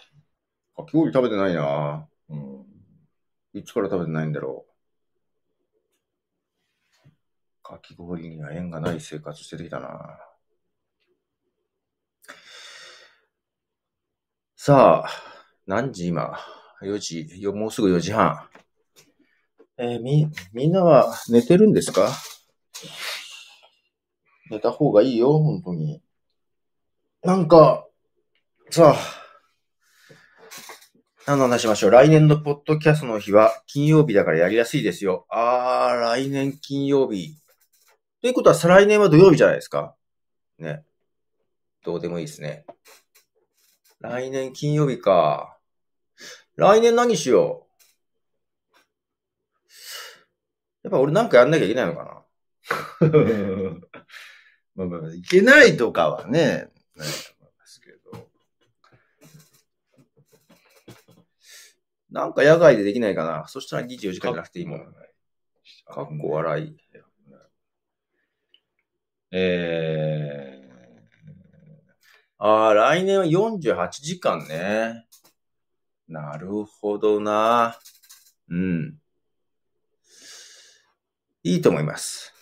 [0.87, 2.65] き氷食べてないなうん
[3.53, 4.71] いつから食べてないんだろう。
[7.63, 10.19] かき氷には縁がない生活してきたな
[14.61, 15.09] さあ、
[15.67, 16.37] 何時今
[16.81, 18.49] ?4 時、よもうすぐ4時半。
[19.77, 22.11] えーみ、みんなは寝てるんですか？
[24.51, 26.01] 寝た方がいいよ、本当に。
[27.23, 27.87] なんか、
[28.69, 28.99] さあ、
[31.25, 31.91] 何の話しましょう？
[31.91, 35.25] 来年のポッドキャストの日は金曜日だからやりやすいですよ。
[35.29, 37.37] あー、来年金曜日。
[38.21, 39.95] ということは再来年は土曜日じゃないですか
[40.57, 40.83] ね。
[41.85, 42.65] どうでもいいですね。
[43.99, 45.57] 来年金曜日か。
[46.55, 47.69] 来年何しよう
[50.83, 52.09] やっぱ俺なんかやんなきゃいけないのかな
[54.75, 58.29] まあまあまあ、いけないとかはね、ないと思いますけど。
[62.11, 64.79] なんか野外でできないかなそしたら24時間じゃなくていいもん。
[65.85, 66.77] かっこ笑い。
[69.31, 70.18] え
[72.39, 75.05] ああ、来年は48時間ね。
[76.07, 77.77] なるほどな。
[78.49, 78.99] うん。
[81.43, 82.33] いいと思います。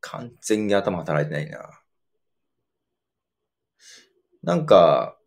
[0.00, 1.80] 完全に頭働いてないな。
[4.42, 5.18] なんか、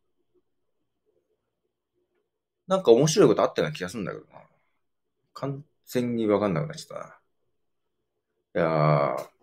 [2.68, 4.42] なんか面白いことあったような気がするんだけどな。
[5.34, 7.20] 完全にわかんなくなっちゃったな。
[8.56, 9.41] いやー、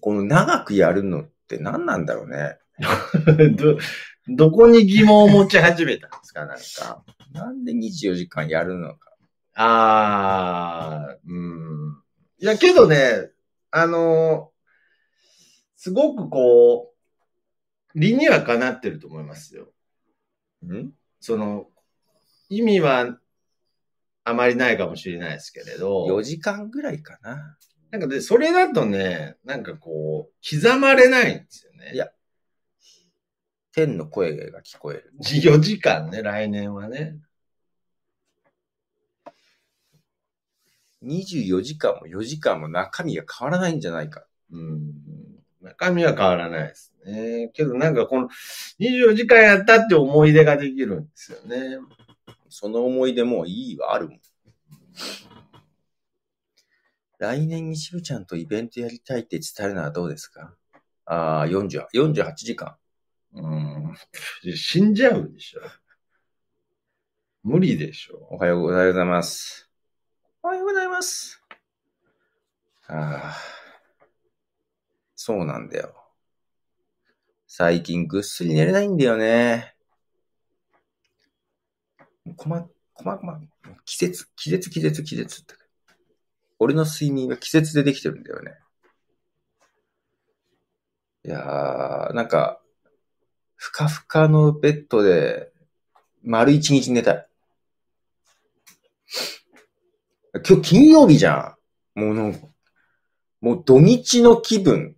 [0.00, 2.58] この長くやるのって何なんだろうね。
[2.80, 3.78] ー ど、
[4.28, 7.04] どこに疑問を持ち始めたんですかなんか。
[7.32, 9.12] なんで24時間やるのか。
[9.54, 12.02] あー、うん。
[12.38, 13.30] いや、けどね、
[13.70, 14.50] あの
[15.76, 16.92] すごくこ
[17.94, 19.72] う、理にはかなってると思いますよ。
[20.66, 20.90] ん？
[21.20, 21.68] その、
[22.48, 23.18] 意味は
[24.24, 27.56] あまりないかもしれないですけれど、?4 時間ぐらいかな。
[27.90, 31.92] なんかで、それだとね、なんかこう、刻まれないんですよね。
[31.94, 32.08] いや
[33.72, 35.12] 天の声が聞こえる。
[35.20, 37.16] 4時間ね、来年はね。
[41.02, 44.26] 24時間も4時間も中身が変わらないんじゃないか。
[44.52, 44.92] うん。
[45.62, 47.50] 中身は変わらないですね。
[47.54, 48.28] けどなんかこの
[48.80, 51.78] 24時間やったって思い出ができるんですよね。
[52.48, 54.20] その思い出もういいわ、あるもん。
[57.20, 60.56] 来年にしぶちゃんとイベントやりたいって伝えるのはどうですか？
[61.04, 62.76] ああ、40 48時間。
[63.34, 63.94] うん。
[64.56, 65.60] 死んじゃうでしょ。
[67.42, 68.26] 無理でしょ。
[68.30, 69.68] おはようございます。
[70.42, 71.42] おはようございます。
[72.88, 73.36] ああ、
[75.14, 75.94] そうなんだよ。
[77.46, 79.74] 最近ぐっすり寝れないんだよね。
[82.36, 82.62] こま、
[82.94, 83.38] こま、こま、
[83.84, 85.54] 季節、季節、季節、季節って。
[86.60, 88.52] 俺の睡眠は季節でできてるんだよね。
[91.24, 92.60] いやー、なんか、
[93.56, 95.52] ふかふかのベッドで、
[96.22, 97.26] 丸一日寝たい。
[100.46, 101.56] 今日金曜日じゃ
[101.96, 102.00] ん。
[102.00, 102.34] もうの、
[103.40, 104.96] もう土日の気分。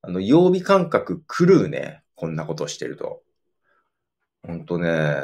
[0.00, 2.04] あの、曜日感覚狂うね。
[2.14, 3.22] こんなことしてると。
[4.44, 5.22] ほんとね、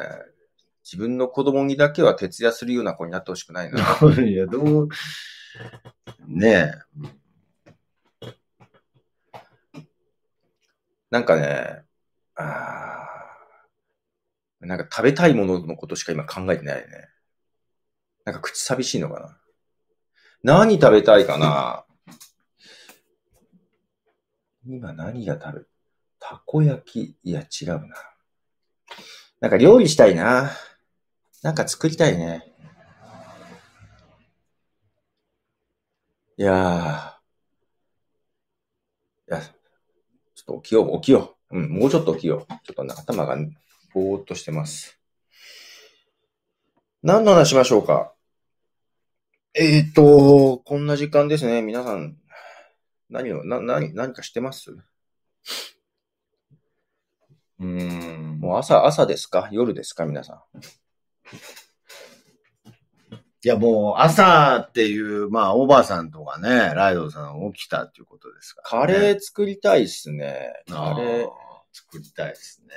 [0.84, 3.78] 自分の子供にだけは徹夜するような子になってほしくないな。
[4.22, 4.88] いや、どう、
[6.26, 6.74] ね
[11.10, 11.84] なんかね、
[12.34, 17.08] あーなんか食べたいもののことしか今考えてないね。
[18.24, 19.38] なんか口寂しいのかな。
[20.42, 21.84] 何食べたいかな
[24.64, 25.64] 今何が食べ、
[26.20, 27.88] たこ焼き、いや違うな。
[29.40, 30.52] なんか料理したいな。
[31.42, 32.52] なんか作りたいね。
[36.36, 39.34] いやー。
[39.34, 41.58] いや、ちょっと起きよう、起きよう。
[41.58, 42.52] うん、もうちょっと起きよう。
[42.64, 43.36] ちょっとね、頭が
[43.92, 44.98] ぼーっとしてます。
[47.02, 48.14] 何の話しましょうか？
[49.54, 51.60] えーと、こんな時間ですね。
[51.60, 52.16] 皆さん、
[53.10, 54.70] 何を、な、何、何かしてます？
[54.70, 58.38] うーん。
[58.38, 59.48] もう朝、朝ですか？
[59.50, 60.06] 夜ですか？
[60.06, 60.42] 皆さん。
[63.44, 68.94] いや、もう朝っていう、まあ、おばさんとかね、ライドさん起きたっていうことですから、ね。
[68.94, 70.52] カレー作りたいっすね。
[70.68, 71.30] カレーあー。
[71.72, 72.74] 作りたいですね。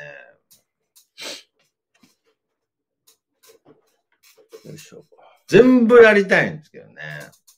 [4.66, 5.04] よいしょ。
[5.48, 6.96] 全部やりたいんですけどね。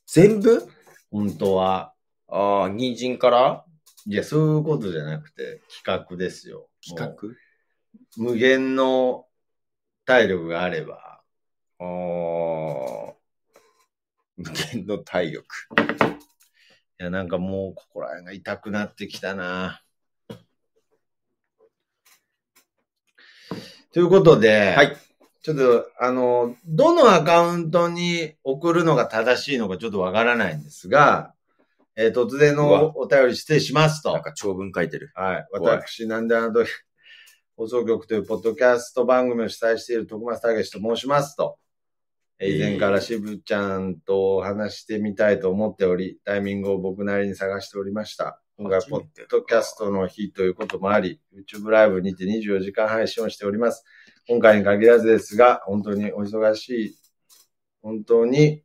[0.07, 0.67] 全部？
[1.09, 1.93] 本当は。
[2.27, 3.63] ああ、人参から？
[4.05, 6.67] いや、そういうことじゃなくて、企画ですよ。
[6.85, 7.27] 企画？
[8.21, 9.27] もう無限の
[10.07, 11.21] 体力があれば。
[11.79, 13.13] ああ。
[14.37, 15.45] 無限の体力。
[16.99, 19.81] いや、なんかもう、ここら辺が痛くなってきたな。
[23.93, 24.97] ということで、はい。
[25.41, 31.33] ちょっと、あの、どのアカウントに送るのが正しいのかちょっとわからないんですが、
[31.97, 34.21] えー突然のお便り失礼しますとなん。
[34.21, 35.11] か長文書いてる。
[35.15, 36.69] はい私、なんであの時、
[37.57, 41.57] 放送局というポッドキャスト番組を主催している徳松武史と申しますと。
[42.37, 48.39] えー以前から渋ちゃんとお話してみたいと思っており、タイミングを僕なりに探しておりました。
[48.57, 53.83] 今回、ポッドキャストの日ということもあり、YouTube ライブにて24時間配信をしております。
[54.27, 56.95] 今回に限らずですが、本当にお忙しい、
[57.81, 58.63] 本当に、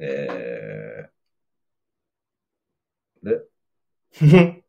[0.00, 4.64] えー、 で、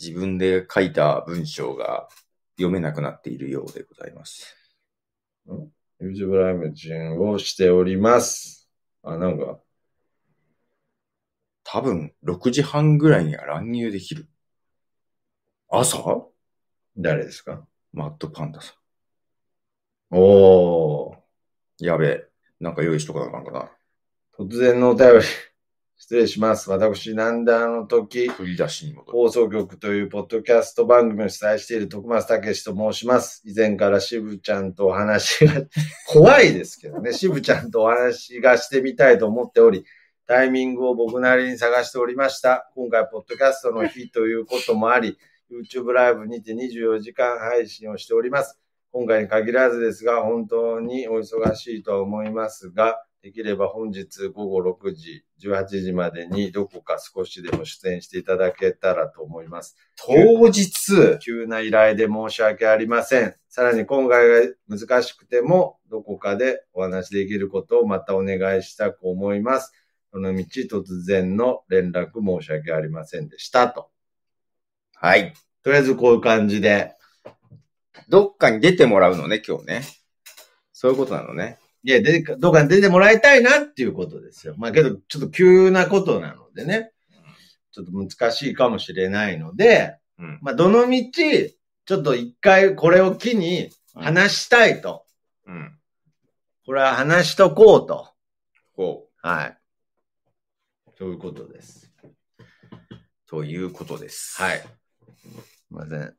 [0.00, 2.08] 自分で書いた文章が
[2.56, 4.54] 読めなくなっているようでございます。
[6.00, 8.68] YouTube ライブ中をしております。
[9.02, 9.58] あ、なんか、
[11.64, 14.28] 多分、6時半ぐらいには乱入できる。
[15.68, 16.28] 朝？
[16.96, 17.66] 誰ですか？
[17.92, 18.74] マッドパンダさ
[20.10, 21.16] おー。
[21.16, 21.18] ん。
[21.78, 22.28] やべえ。
[22.60, 23.70] なんか用意しとかなあかんかな。
[24.38, 25.24] 突然のお便り、
[26.00, 26.70] 失礼します。
[26.70, 29.18] 私、なんであの時、振り出しに戻る。
[29.18, 33.42] 放送局というポッドキャスト番組を主催している徳松武史と申します。
[33.44, 35.54] 以前から渋ちゃんとお話が、
[36.06, 39.84] 怖いですけどね、渋ちゃんとお話がしてみたいと思っており、
[40.28, 42.70] タイミングを僕なりに探しておりました。
[42.76, 45.18] 今回、ポッドキャストの日ということもあり、
[45.50, 48.60] YouTube ライブにて24時間配信をしております。
[48.92, 59.76] 今回に限らずですが、本当にお忙しいとは思いますが、できれば本日午後6時、18時までにどこか少しでも出演していただけたらと思います。
[59.96, 61.18] 当日？
[61.18, 63.34] 急な依頼で申し訳ありません。
[63.48, 69.72] さらに今回が難しくても、どこかでお話できることをまたお願いしたく思います。
[70.12, 73.68] その道突然の連絡申し訳ありませんでした。
[73.68, 73.90] と。
[74.94, 75.34] はい。
[75.64, 76.94] とりあえずこういう感じで。
[78.08, 79.82] どっかに出てもらうのね、今日ね。
[80.72, 81.58] そういうことなのね。
[81.84, 84.54] いや、で、どっかに出てもらいたいなっていうことですよ。
[84.58, 86.92] まあけど、ちょっと急なことなのでね。
[87.70, 90.38] ちょっと難しいかもしれないので、うん。
[90.42, 95.04] まあどの道、ちょっと一回これを機に話したいと。
[95.46, 95.78] うん。
[96.66, 98.12] これは話しとこうと。
[98.74, 99.26] こう。
[99.26, 99.58] はい。
[100.98, 101.92] そういうことです。
[103.26, 104.42] ということです。
[104.42, 104.58] はい。
[104.58, 104.66] す
[105.28, 106.14] いません。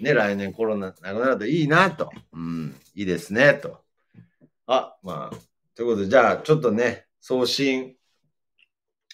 [0.00, 2.10] ね、来年コロナなくなるといいなと。
[2.32, 3.80] うん、いいですね、と。
[4.66, 5.36] あ、まあ、
[5.74, 7.96] ということで、じゃあ、ちょっとね、送信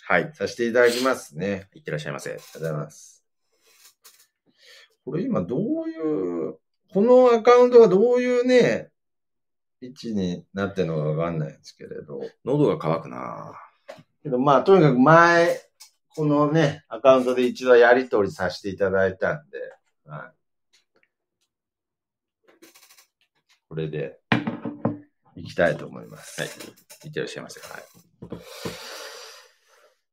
[0.08, 0.30] はい。
[0.32, 1.68] させていただきますね。
[1.74, 2.30] いってらっしゃいませ。
[2.30, 3.22] ありがとうございます。
[5.04, 6.58] これ今どういう、
[6.94, 8.88] このアカウントがどういうね、
[9.82, 12.22] 位置になってるのかわかんないんですけれど。
[12.46, 13.52] 喉が渇くな
[14.22, 15.60] けどまあ、とにかく前、
[16.16, 19.58] このね、アカウントで一度やり取りさせていただいたんで、
[20.06, 20.37] はい。
[23.68, 24.18] これで、
[25.36, 26.40] 行きたいと思います。
[26.40, 26.50] はい。
[27.04, 27.60] いってらっしゃいませ。
[27.60, 27.82] はい。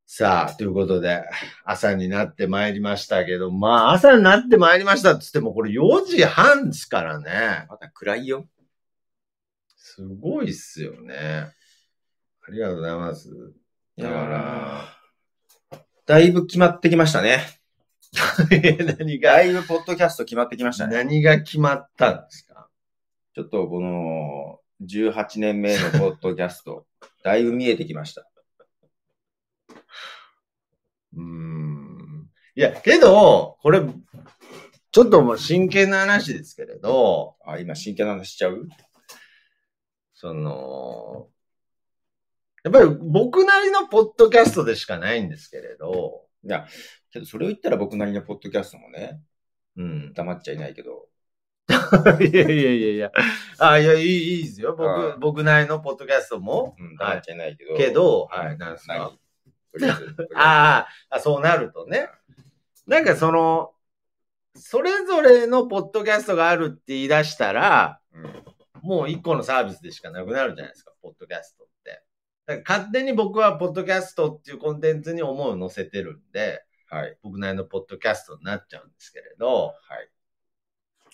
[0.06, 1.24] さあ、ということで、
[1.66, 7.66] 朝になってまいりましたけど、まあ、朝になってまいりましたって言っても、これ4時半ですからね。
[7.70, 8.48] まだ暗いよ。
[9.78, 11.48] すごいっすよね。
[12.48, 13.30] ありがとうございます。
[13.98, 14.14] だか
[15.72, 17.40] ら、だいぶ決まってきましたね。
[19.00, 19.32] 何が？
[19.34, 20.96] だ、いぶポッドキャスト決まってきましたね。
[20.98, 22.70] 何が決まったんですか？
[23.36, 26.88] ちょっとこの、18年目のポッドキャスト、
[27.22, 28.26] だいぶ見えてきました。
[31.14, 32.30] うーん。
[32.56, 33.82] いや、けど、これ、
[34.92, 38.70] ちょっともう真剣な話ですけれど、あ、今真剣な話しちゃう？
[40.14, 41.30] その、
[42.64, 46.68] やっぱり僕なりのポッドキャストでしかないんですけれど、いや、
[47.12, 49.22] けどそれを言ったら僕なりのポッドキャストもね、
[49.76, 50.14] うん。
[50.14, 51.10] 黙っちゃいないけど、
[52.20, 53.12] いやいやいやいや。
[53.60, 54.72] あ、いや、いい、いいですよ。
[54.72, 56.76] う僕、僕なりのポッドキャストも。
[56.80, 57.76] うん、黙っちゃいないけど。
[57.76, 59.14] けど、はい、なんですか。
[60.36, 62.10] ああ そうなるとね。
[62.88, 63.74] なんかその、
[64.56, 68.00] それぞれのポッドキャストがあるって言い出したら、
[68.82, 72.04] もう一個のサービスでしかなくなるじゃないですか、ポッドキャストって。
[72.46, 76.98] だから勝手に僕はポッドキャストっていうコンテンツに思いを乗せてるんで、うん。
[77.00, 77.18] はい。
[77.24, 80.10] 僕なりのポッドキャストになっちゃうんですけれど、はい。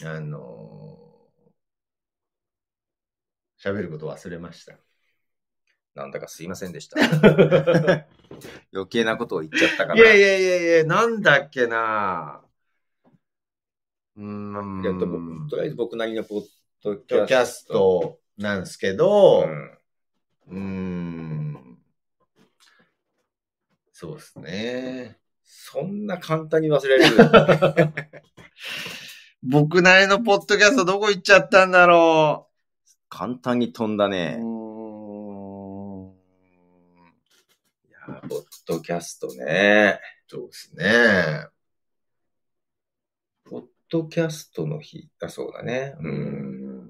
[0.04, 0.92] あのー
[3.62, 4.76] 喋ること忘れました。
[5.94, 6.98] なんだかすいませんでした。
[8.74, 9.96] 余計なことを言っちゃったかな。
[9.96, 12.42] いやいやいやいや、なんだっけな
[14.16, 14.84] うーん。
[14.84, 14.94] いや
[15.48, 16.44] とりあえず僕なりのポッ
[16.84, 19.48] ドキャストなんですけど、
[20.48, 21.52] うん。
[21.52, 21.78] ん。
[23.94, 25.20] そうですね。
[25.44, 27.94] そんな簡単に忘れられる？
[29.44, 32.48] 僕なりのポッドキャストどこ行っちゃったんだろ
[33.10, 34.10] 簡単に飛んだう。
[34.10, 34.38] ね。
[34.40, 36.12] うーん
[37.90, 40.00] いや、ポッドキャストね。
[40.28, 41.48] そうですね。
[43.50, 45.10] ポッドキャストの日。
[45.20, 45.96] あ、そうだね。
[46.00, 46.12] うん。
[46.12, 46.90] ん。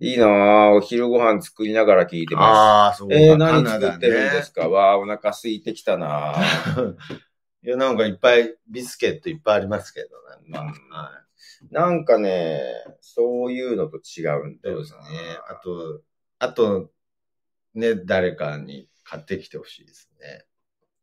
[0.00, 0.68] いいなぁ。
[0.70, 3.16] お昼ご飯作りながら聞いてまああ、そうす。
[3.16, 6.96] えー、カ何作ってるんですか、わあ、お腹空いてきたなぁ。
[7.62, 10.08] いや、なんかいっぱい、ビスケットいっぱいありますけど、
[10.48, 10.72] なんか。
[10.72, 11.24] うんは
[11.70, 12.62] なんかね、
[13.00, 14.60] そういうのと違うんい。
[14.62, 15.38] だよなそうですね。
[15.48, 16.02] あと、
[16.38, 16.90] あと、
[17.74, 20.44] ね、誰かに買ってきてほしいですね。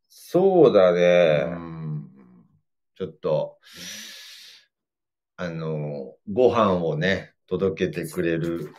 [0.08, 1.44] そうだうね。
[1.56, 2.10] ん。
[2.96, 3.60] ちょっと、
[5.38, 8.74] あの、ご飯をね、届けてくれる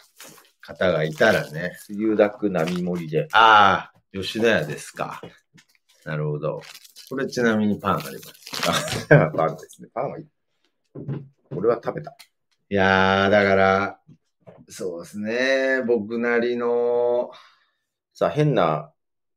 [0.61, 1.73] 方がいたらね。
[1.91, 3.29] 梅雨だく並盛りで。
[3.33, 5.21] ああ、吉野家ですか。
[6.05, 6.63] なるほど。
[7.09, 9.09] これちなみにパンあります。
[9.09, 9.89] パンですね。
[9.95, 10.27] パンはいい。
[11.51, 12.17] 俺は食べた。
[12.69, 14.01] いやー、だから、
[14.69, 15.83] そうですね。
[15.87, 17.31] 僕なりの、
[18.13, 18.93] さあ、変な、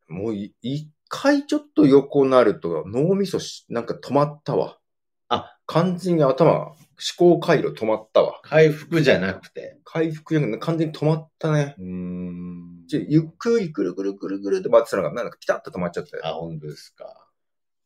[0.07, 4.79] もうい一回ちょっと横なると脳みそし、なんか止まったわ。
[5.27, 6.75] あ、完全に頭、思
[7.17, 8.39] 考回路止まったわ。
[8.43, 9.77] 回復じゃなくて。
[9.85, 11.75] 回復じゃなくて完全に止まったね。
[11.77, 12.85] うーん。
[12.87, 16.23] ちょゆっくりぐるぐるぐるぐるって回ってたのが、なんかピタッと止まっちゃったよ。
[16.25, 17.28] あ、本当ですか。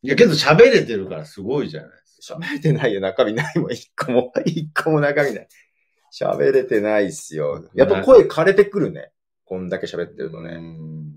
[0.03, 2.37] いや、けど喋れてるからすごいじゃないですか。
[2.37, 3.71] 喋れてないよ、中身ないもん。
[3.71, 5.47] 一個も、一個も中身ない。
[6.13, 7.67] 喋れてないっすよ。
[7.73, 9.11] やっぱ声枯れてくるね。
[9.45, 10.57] こんだけ喋ってるとうね。
[10.57, 11.13] ん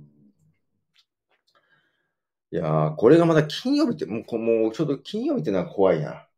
[2.53, 6.29] いやー、これがまだ金曜日って、もうこ、もうちょっと金曜日ってのは怖いな。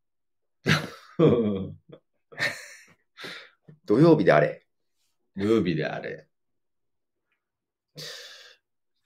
[3.85, 4.65] 土曜日であれ。
[5.35, 6.27] ルービーであれ。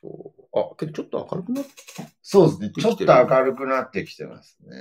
[0.01, 0.42] そう。
[0.53, 1.65] あ、けどちょっと明るくなっ
[2.21, 2.71] そうですね。
[2.79, 4.77] ちょっと明るくなってきてますね。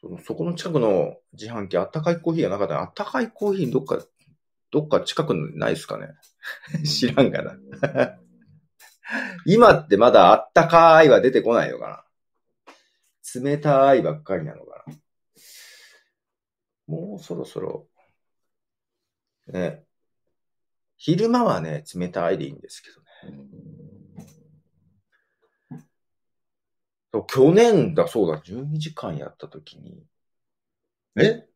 [0.00, 3.98] そのそこの近くの自販機、あったかいコーヒーがなかったら、あったかいコーヒーどっか、
[4.70, 6.08] どっか近くにないですかね。
[6.84, 8.18] 知らんがな。
[9.44, 12.04] 今ってまだあったかいは出てこないのか
[13.34, 13.40] な。
[13.40, 14.94] 冷たいばっかりなのかな。
[16.86, 17.88] もうそろそろ、
[19.48, 19.84] ね。
[20.96, 23.00] 昼間はね、冷たいでいいんですけど
[27.28, 30.04] 去年だ、そうだ、12時間やった時に、
[31.16, 31.46] え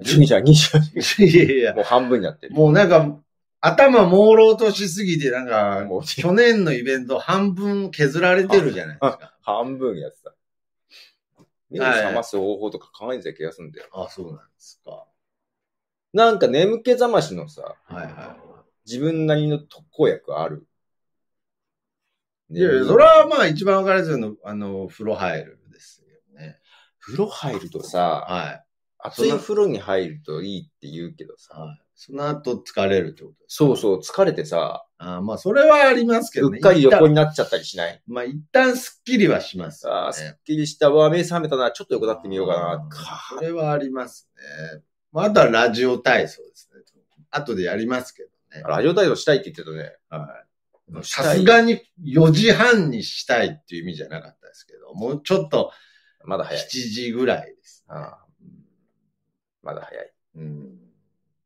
[0.00, 2.54] ？12時間、20いやいやもう半分になってる。
[2.54, 3.18] もうなんか、
[3.60, 9.36] 頭朦朧としすぎて、なんか、もう去年のイベント半分削られてるじゃないですか。
[9.40, 10.34] 半分やってた。
[11.70, 13.88] 目を覚ます方法とか考えてた気がするんだよ。
[13.92, 15.06] あ、そうなんですか。
[16.12, 18.36] なんか眠気覚ましのさ、はいは
[18.86, 20.66] 自分なりの特効薬ある？
[22.50, 22.58] い。
[22.58, 26.58] いやいや、それはまあ一番わかりやすいの、あの、風呂入るですよね。
[27.00, 28.62] 風呂入るとさ、はい。
[28.98, 31.80] 熱い風呂に入るといいって言うけどさ、はい。
[31.94, 36.58] その後疲れるってことそうそう、疲れてさ、あまあ、それはありますけどね。
[36.58, 38.02] うっかり横になっちゃったりしない？
[38.06, 40.38] まあ、一旦スッキリはしますよああ、すっね。
[40.44, 42.88] きりしたわ、目覚めたな、ちょっと横立ってみようかな。
[42.88, 44.28] かそれはあります
[44.74, 44.82] ね。
[45.12, 46.82] まあ、あとはラジオ体操ですね。
[47.30, 48.62] 後でやりますけどね。
[48.66, 49.96] ラジオ体操したいって言ってたね。
[50.08, 50.45] はい。
[51.02, 55.72] さすがに4時半にしたいっていう意味じゃなかったですけど、もうちょっと
[56.24, 56.68] 7まだ早い。
[56.68, 57.94] 時ぐらいですね。
[57.96, 58.26] ああ
[59.62, 60.12] まだ早い。
[60.36, 60.78] うん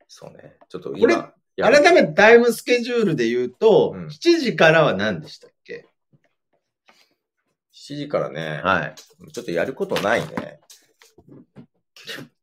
[0.09, 0.57] そうね。
[0.68, 5.86] ちょっとこれ今、改めてタイムスケジュールで言うと、うん7時からは何でしたっけ
[7.72, 8.95] ？7時からね、はい。
[9.32, 10.61] ちょっとやることないね。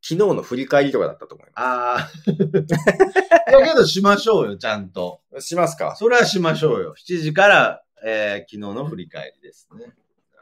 [0.09, 2.11] 昨日の振り返りとかだったと思いまああ。
[3.51, 5.19] いやけどしましょうよ、ちゃんと。
[5.39, 5.47] す。
[5.47, 6.95] しますかそれはしましょうよ。
[6.97, 9.93] 7時から、えー昨日の振り返りですね。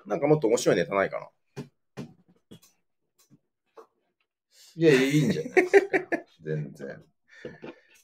[0.06, 1.64] なんかもっと面白いネタないかな。
[4.76, 6.10] いや、いいんじゃないですか。
[6.44, 7.04] 全然。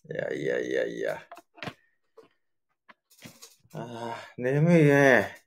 [0.09, 1.21] いやいやいやいや。
[3.73, 5.43] ああ、眠いね。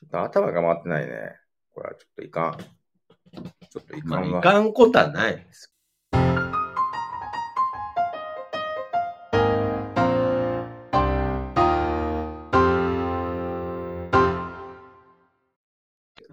[0.00, 1.38] ちょっと頭が回ってないね。
[1.72, 2.58] これはちょっといかん。
[3.70, 4.38] ちょっといかまあ、んわ。
[4.40, 5.72] いかんことはないです。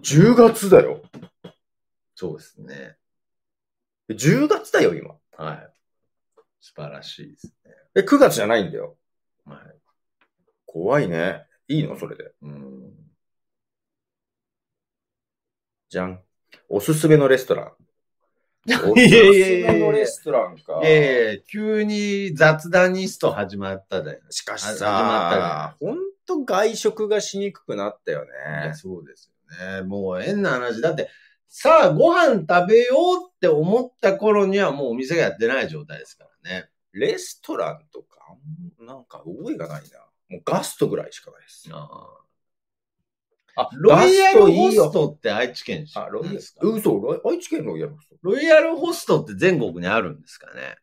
[0.02, 1.02] 10月だよ。
[2.14, 2.96] そうですね。
[4.10, 5.16] 10月だよ、今。
[5.36, 5.72] はい。
[6.60, 7.72] 素晴らしいですね。
[7.94, 8.98] え、9月じゃないんだよ。
[9.46, 9.58] はい。
[10.66, 11.46] 怖いね。
[11.68, 11.96] いいの？
[11.98, 12.34] それで。
[12.42, 12.92] うん。
[15.88, 16.23] じゃん。
[16.68, 17.72] おすすめのレストラン。
[18.90, 20.80] おすすめのレストランか。
[20.82, 24.20] いやいや急に雑談ニスト始まっただよ。
[24.28, 28.74] あしかしさ、始まったねほんと外食がしにくくなったよいねや。
[28.74, 29.82] そうですよね。
[29.82, 30.80] もう変な話。
[30.80, 31.10] だって、
[31.48, 32.96] さあご飯食べよ
[33.26, 36.70] うって思った頃にはもうお店がやってない状態ですからね。
[36.92, 38.36] レストランとか、
[38.80, 39.98] なんか覚えがないな。
[40.30, 41.68] もうガストぐらいしかないです。
[41.70, 41.88] あ、
[43.74, 46.66] ロイヤルホストって愛知県あ、ロイヤルですか？
[46.66, 48.16] 嘘、愛知県ロイヤルホスト。
[48.22, 50.76] ロイヤルホストって全国にあるんですかね？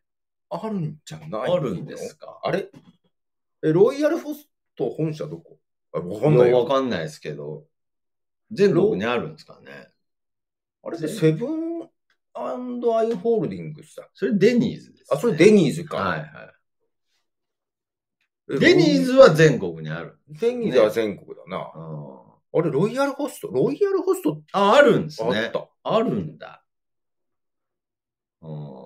[0.48, 1.42] あるんじゃないの？
[1.42, 2.40] あるんですか？
[2.42, 2.68] あれ？
[3.62, 5.58] え、ロイヤルホスト本社どこ？
[5.94, 6.64] あ、わかんないよ。
[6.64, 7.64] わかんないですけど、
[8.50, 9.88] 全国にあるんですかね？
[10.82, 10.98] あれ？
[10.98, 11.82] でセブン
[12.34, 14.08] アイ・ホールディングスだ。
[14.14, 15.98] それデニーズです、あ、それデニーズか。
[15.98, 16.28] はいはい。
[18.54, 20.18] えデニーズは全国にある。
[20.28, 21.58] デニーズは全国だな。
[21.74, 22.22] あ
[22.54, 23.48] あれ、ロイヤルホスト？
[23.48, 24.32] ロイヤルホスト？
[24.32, 25.50] ってあ、あるんですあねっ。
[25.50, 25.68] た。
[25.84, 26.64] あるんだ。
[28.40, 28.82] うん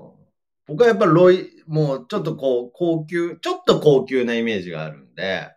[0.69, 5.49] 僕はやっぱロイ、もうちょっとこう、高級、ちょっと高級なイメージがあるんで、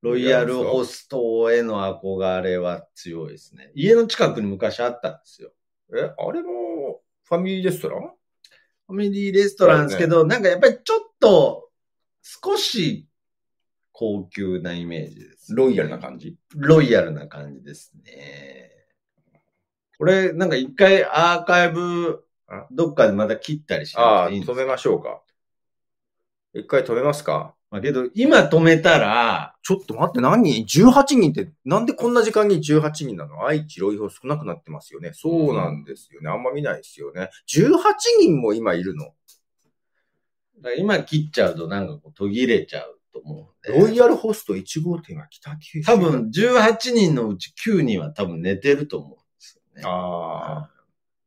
[0.00, 3.72] ロイヤルホストへの憧れは強いですね。
[3.74, 5.52] 家の近くに昔あったんですよ。
[5.94, 8.00] え、あれもファミリーレストラン？
[8.86, 11.68] ファミリーレストランですけど、なんかやっぱりちょっと、
[12.22, 13.06] 少し
[13.98, 16.36] 高級なイメージです、ロイヤルな感じ？
[16.54, 18.70] ロイヤルな感じですね。
[19.96, 23.98] これ、なんか一回アーカイブあ、どっかでまた切ったりして
[24.32, 24.52] いいんですか？
[24.52, 25.22] 止めましょうか。
[26.52, 27.54] 一回止めますか？
[27.70, 30.66] まあけど、今止めたら、ちょっと待って、何？
[30.66, 33.46] 人 ?18 人って、なんでこんな時間に18人なの？
[33.46, 35.12] 愛知、ロイホ少なくなってますよね。
[35.14, 36.28] そうなんですよね。
[36.28, 37.30] あんま見ないですよね。
[37.48, 37.78] 18
[38.20, 39.14] 人も今いるの？
[40.60, 42.95] だ今切っちゃうとなんかこう途切れちゃうと
[43.32, 43.72] 思う。
[43.72, 45.86] ロイヤルホスト1号店は北九州。
[45.86, 49.82] 多分18人のうち9人は多分寝てると思うんですよね。
[49.84, 50.70] ああ。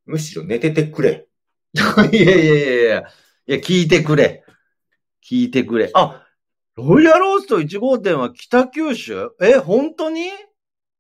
[0.06, 1.28] むしろ寝ててくれ。
[2.12, 4.44] いやいやいやいや、いや、聞いてくれ。
[5.24, 5.92] 聞いてくれ。
[5.94, 6.26] あ、
[6.76, 9.30] ロイヤルホスト1号店は北九州？
[9.42, 10.30] え、本当に？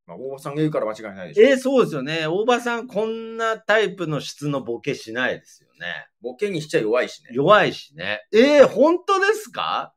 [0.06, 1.48] まあ、大場さんが言うから間違いないでしょ。
[1.54, 2.28] え、そうですよね。
[2.28, 6.08] 大場さん、こんなタイプの質のボケしないですよね。
[6.22, 7.30] ボケにしちゃ弱いしね。
[7.34, 8.22] 弱いしね。
[8.32, 9.94] えー、本当ですか？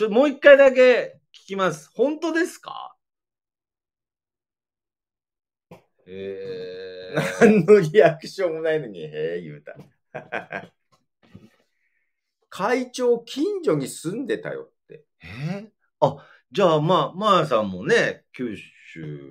[0.00, 1.90] ちょ、もう一回だけ聞きます。
[1.92, 2.96] 本当ですか？
[6.06, 9.76] えー、何のリアクションもないのに、へえ、言うた。
[12.48, 15.04] 会長、近所に住んでたよって。
[15.22, 15.70] えー？
[16.00, 19.28] あ、じゃあ、まあ、まあさんもね、九州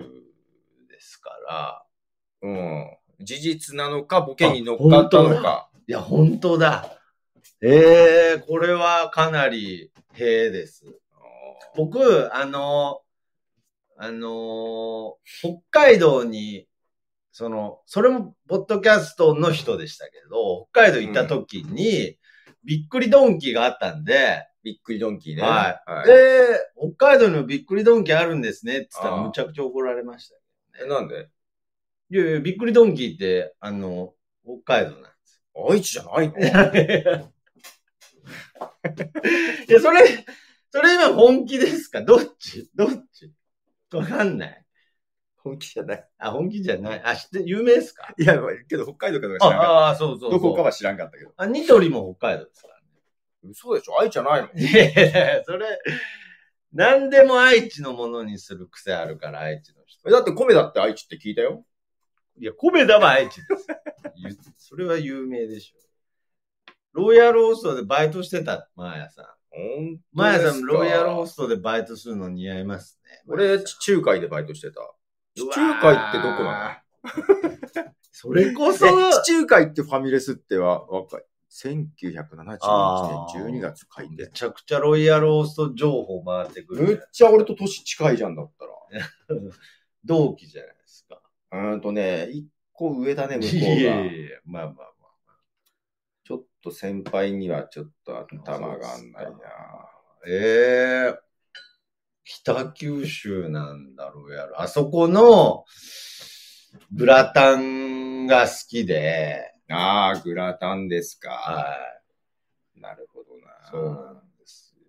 [0.88, 1.84] ですから。
[2.42, 2.96] うん。
[3.18, 5.68] 事実なのか、ボケに乗っかったのか。
[5.88, 6.99] いや、本当だ。
[7.62, 10.86] ええこれはかなり、へえです。
[11.76, 13.02] 僕、あの、
[13.98, 16.66] あの、北海道に、
[17.32, 22.16] その、それも、ポッドキャストの人でしたけど、北海道行った時に、
[22.64, 25.42] びっくりドンキーがあったんで、びっくりドンキーね。
[25.42, 26.04] はい。
[26.04, 26.58] いで、
[26.96, 30.36] 北海道にもびっくりドンキーあるんですねって言ったら、むちゃくちゃ怒られました
[30.82, 31.28] えなんで？
[32.10, 35.42] いやいや、びっくりドンキーって、あの、北海道なんです。
[35.70, 37.32] 愛知じゃないの？
[39.68, 40.24] いや、それ、
[40.70, 42.02] それ今本気ですか？
[42.02, 42.70] どっち？
[42.74, 43.32] どっち？
[43.92, 44.64] わかんない。
[45.36, 46.08] 本気じゃない。
[46.18, 47.02] あ、本気じゃない。
[47.04, 48.14] あ、知って、有名ですか？
[48.18, 50.30] いや、けど北海道かどうか知らんかっああ、そうそうそう。
[50.30, 50.36] た。
[50.36, 51.32] どこかは知らんかったけど。
[51.36, 52.74] あ、ニトリも北海道ですから
[53.42, 53.98] 嘘でしょ？
[54.00, 54.52] 愛知じゃないのね。
[54.54, 55.78] いやいやそれ、
[56.72, 60.08] 何でも愛知のものにする癖あるから、愛知の人。
[60.08, 61.64] えだって米だって愛知って聞いたよ。
[62.38, 63.66] いや、米田は愛知です。
[64.14, 65.78] ゆそれは有名でしょ。
[66.92, 69.26] ロイヤルホストでバイトしてた、マーヤさん。
[70.12, 73.22] マーヤさん、ロイヤルホストでバイトするの似合いますね。
[73.26, 74.80] 俺、地中海でバイトしてた。
[75.34, 76.82] 地中海ってどこな
[78.12, 78.90] それこそ、で
[79.24, 81.24] 地中海ってファミレスっては若い。
[81.52, 84.30] 1971あ年12月開め店。
[84.32, 87.08] ちゃくちゃロイヤルオースト情報回ってくむっる。
[87.12, 88.72] ちゃ俺と年近いじゃんだったら。
[90.04, 91.20] 同期じゃないですか。
[91.52, 94.02] うーんとね、一個上だね、向こいうやいやが。
[94.04, 94.89] いや、まあまあまあ。
[96.30, 99.32] ちょっと先輩にはちょっと頭があんないな。
[100.28, 101.18] ええ
[102.22, 104.62] 北九州なんだろうやろ。
[104.62, 105.64] あそこの
[106.92, 111.30] グラタンが好きで、ああ、グラタンですか。
[111.30, 111.76] は
[112.76, 112.80] い。
[112.80, 113.68] なるほどな。
[113.68, 114.84] そうなんですよ。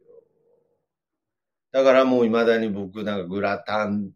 [1.71, 4.11] だからもう未だに僕なんかグラタン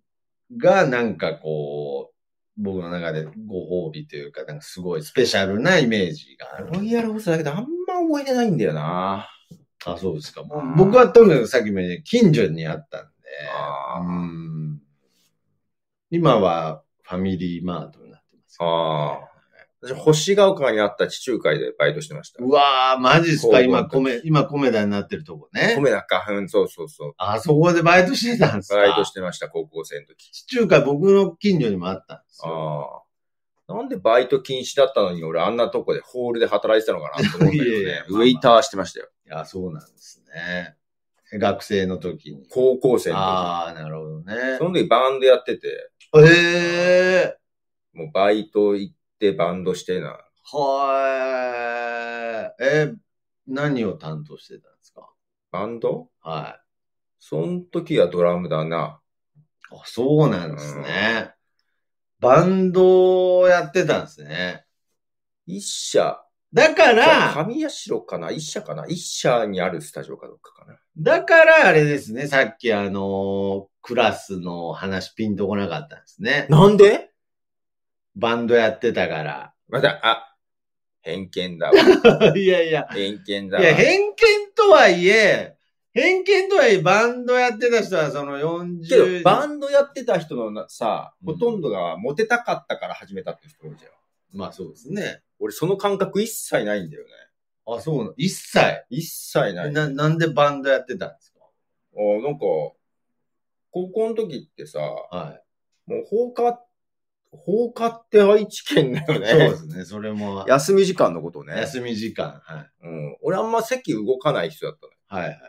[0.55, 2.14] がなんかこう、
[2.57, 6.71] 僕の中でご褒美というか、なんかすごいスペシャルなイメージがある。
[6.71, 9.27] ロイヤルホストだけどあんま思い出ないんだよな。
[9.85, 10.43] あ、そうですか。
[10.77, 13.07] 僕はとにかくさっきも言った近所にあったんで、
[16.11, 19.34] 今はファミリーマートになってますけどああ。
[19.85, 22.43] 私、星ヶ丘にあった地中海でバイトしてました。
[22.43, 23.61] うわー、マジっすか？
[23.61, 25.75] 今、米、今、米田になってるとこね。
[25.77, 26.25] 米田か。
[26.29, 27.13] うん、そうそうそう。
[27.17, 28.77] あそこでバイトしてたんですか？
[28.77, 30.31] バイトしてました、高校生の時。
[30.31, 33.01] 地中海僕の近所にもあったんですよ。
[33.67, 33.73] ああ。
[33.77, 37.79] なんでバイト禁止だったのに俺あんなとこでホールで働いてたのかなと思うんだけどね。
[37.81, 39.09] いやいやウェイターしてましたよ。
[39.27, 40.75] いや、そうなんですね。
[41.39, 42.47] 学生の時に。
[42.51, 44.57] 高校生のああ、なるほどね時。
[44.59, 44.63] そ。
[44.69, 47.37] の時バンドやってて、ええ
[47.93, 48.99] もうバイト行って
[49.33, 50.19] バンドしてな。
[50.51, 51.01] は
[52.59, 52.63] い。
[52.63, 52.93] え、
[53.47, 55.09] 何を担当してたんですか？
[55.51, 56.09] バンド？
[56.21, 56.59] は
[57.19, 59.01] その時はドラムだな。
[59.71, 59.75] い。
[59.75, 61.33] あ、そうなんですね。
[62.19, 64.65] バンドをやってたんですね。
[65.47, 66.21] 一社、
[66.53, 68.31] だから、神社かな？
[68.31, 68.85] 一社かな？
[68.87, 70.79] 一社にあるスタジオかどっかかな。
[70.97, 76.47] だからあれですね、さっきあの、クラスの話ピンとこなかったんですね。
[76.49, 77.11] なんで？
[78.15, 79.53] バンドやってたから。
[79.67, 80.35] また、あ、
[81.01, 81.73] 偏見だわ。
[82.37, 83.63] いやいや、偏見だわ。
[83.63, 84.15] いや、偏見
[84.55, 85.57] とはいえ、
[85.93, 93.91] 偏見とはいえ、バンドやってた人はその40けど、バンドやってた人のなさ、うんほとんどがモテたかったから始めたって人多いじゃん。
[94.37, 95.21] まあそうですね。
[95.39, 97.09] 俺その感覚一切ないんだよね。
[97.67, 98.13] あ、そうなの？
[98.17, 98.85] 一切？
[98.89, 99.71] 一切ない。
[99.71, 101.39] な、なんでバンドやってたんですか？
[101.97, 102.39] あなんか、
[103.71, 105.39] 高校の時ってさ、は
[105.85, 106.61] もう放課、
[107.37, 109.19] 放課って愛知県だよい。
[109.19, 109.27] ね。
[109.27, 109.85] そうですね。
[109.85, 111.55] それも、休み時間のことね。
[111.61, 112.41] 休み時間。
[112.43, 112.71] はい。
[112.83, 113.17] うん。
[113.21, 114.97] 俺あんま席動かない人だったのよ。
[115.07, 115.39] はいはい。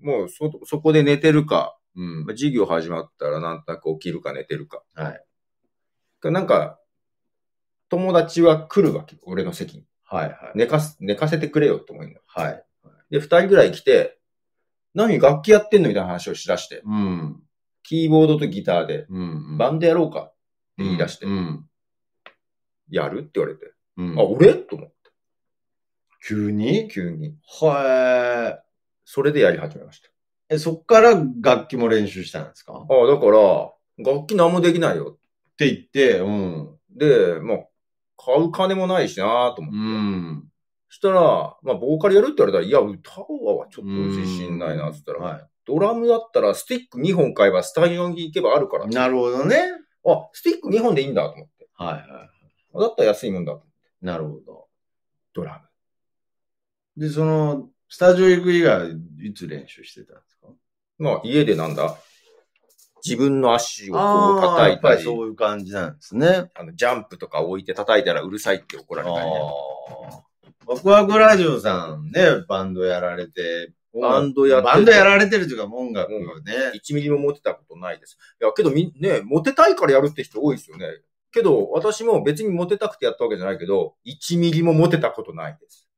[0.00, 2.32] もうそ、そこで寝てるか、うんまあ。
[2.32, 4.82] 授業始まったらなんとなく起きるか寝てるか。
[4.94, 5.24] はい。
[6.30, 6.78] なんか、
[7.88, 9.16] 友達は来るわけ。
[9.22, 9.86] 俺の席に。
[10.04, 10.34] はいはい。
[10.54, 12.20] 寝かす、寝かせてくれよって思うのよ。
[12.26, 12.64] はい。
[13.10, 14.18] で、二人ぐらい来て、
[14.94, 16.82] 何楽器やってんのみたいな話をしだして。
[16.84, 17.42] うん。
[17.82, 19.58] キーボードとギターで、うん。
[19.58, 20.29] バンドやろうか
[20.84, 21.64] 言い出して、うん。
[22.90, 23.20] やる？
[23.20, 23.72] って言われて。
[23.96, 24.18] うん。
[24.18, 24.54] あ、俺？
[24.54, 24.94] と思って。
[26.26, 26.88] 急に？
[26.88, 27.36] 急に。
[27.60, 28.62] は
[29.04, 30.08] それでやり始めました。
[30.08, 30.10] い。
[30.50, 32.74] え、そっから楽器も練習したんですか？
[32.74, 35.18] っあだから、楽器何もできないよ。
[35.56, 36.76] て言って、うん。
[36.90, 37.58] で、まあ、
[38.16, 39.76] 買う金もないしなと思って。
[39.76, 40.44] うん。
[40.88, 48.86] したら、まあ、ボーカルやるって言われたら、いや、歌うはちょっと自信ないな、つったら、はドラムだったらスティック2本買えばスタジオに行けばあるから。
[48.86, 48.88] い。
[48.88, 49.56] なるほどね。
[50.06, 51.68] あ、スティック2本でいいんだと思って。
[51.74, 52.30] はいは
[52.82, 53.64] だったら安いもんだと。
[54.02, 54.06] い。
[54.06, 54.68] なるほど。
[55.34, 55.62] ドラ
[56.96, 57.02] ム。
[57.02, 58.90] で、その、スタジオ行く以外、
[59.22, 60.48] いつ練習してたんですか？
[60.98, 61.96] まあ、家でなんだ
[63.04, 66.50] 自分の足をこう叩いたり、やっぱりそういう感じなんですね。
[66.54, 69.38] あの、ジャンプとか置いて叩いたらうるさいって怒られたりね。
[69.38, 70.22] ああ。
[70.66, 76.54] ワクワクラジオさんね、バンドやられて、バンドやっててバンドやられてるというか、音楽をね。
[76.74, 78.16] 1ミリも持てたことないです。
[78.40, 80.86] いや、けどみ、ね、モテたいからやるって人多いですよね。
[81.32, 85.88] けど、私も別にモテたくてやったわけじゃないけど、1ミリもモテたことないです。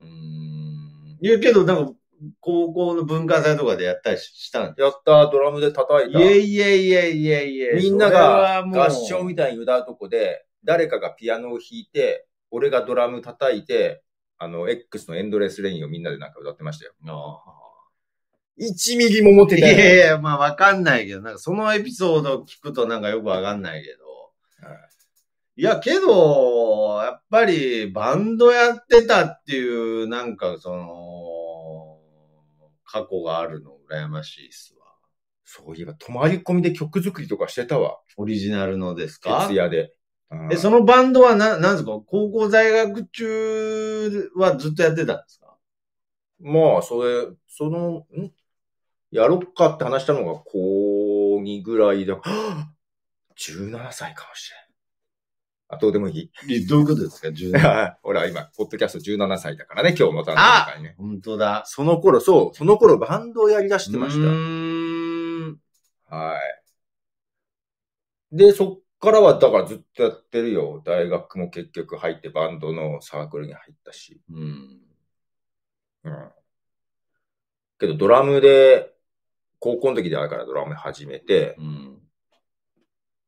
[0.00, 1.18] うーん。
[1.20, 1.92] いや、けど、なんか、
[2.40, 6.18] 高校の文化祭とかでやったりしたんでやった、ドラムで叩いた。
[6.18, 7.72] いえいえいえいえいえ。
[7.74, 14.02] みんなが合唱みたいに歌うとこで、誰かがピアノを弾いて、俺がドラム叩いて、
[14.38, 16.92] あの、X のエンドレスレインをみんなでなんか歌ってましたよ。
[17.06, 17.42] あ
[18.58, 19.78] 1ミリもモあいテたよ。
[19.78, 24.06] やいや、まあわかんないけど、なんかそのエピソード聞くとなんかよくわかんないけど。
[25.58, 31.98] いや、けど、やっぱりバンドやってたっていう、なんかその、
[32.84, 34.86] 過去があるの羨ましいっすわ。
[35.44, 37.98] そういえば、泊まり込みで曲作りとかしてたわ。
[38.18, 39.46] オリジナルのですか？
[39.48, 39.94] 徹夜で。
[40.30, 41.92] うんえ、そのバンドはな、なんですか？
[42.06, 45.56] 高校在学中はずっとやってたんですか？
[46.40, 48.30] まあ、それ、その、ん？
[49.12, 52.16] やろっかって話したのが高2ぐらいだ。
[52.16, 52.64] はぁ
[53.36, 54.50] 17歳かもし
[55.68, 56.66] あ、どうでもいい？
[56.66, 60.94] どういうことですか ?17 ほら、今、ポッドキャスト17歳だからね、今日の誕生日会ね。
[60.98, 61.64] 本当だ。
[61.66, 65.58] その頃、そう、その頃バンドをやり出してましうーん。
[66.08, 66.16] た。
[66.16, 66.38] は
[68.32, 68.36] い。
[68.36, 70.82] で、そっからは、だからずっとやってるよ。
[70.84, 74.20] 大学も結局入ってバンドのサークルに入ったし。
[74.30, 74.80] うん。
[76.04, 76.30] うん。
[77.78, 78.92] けど、ドラムで、
[79.60, 81.98] 高校の時であるからドラム始めて、うん。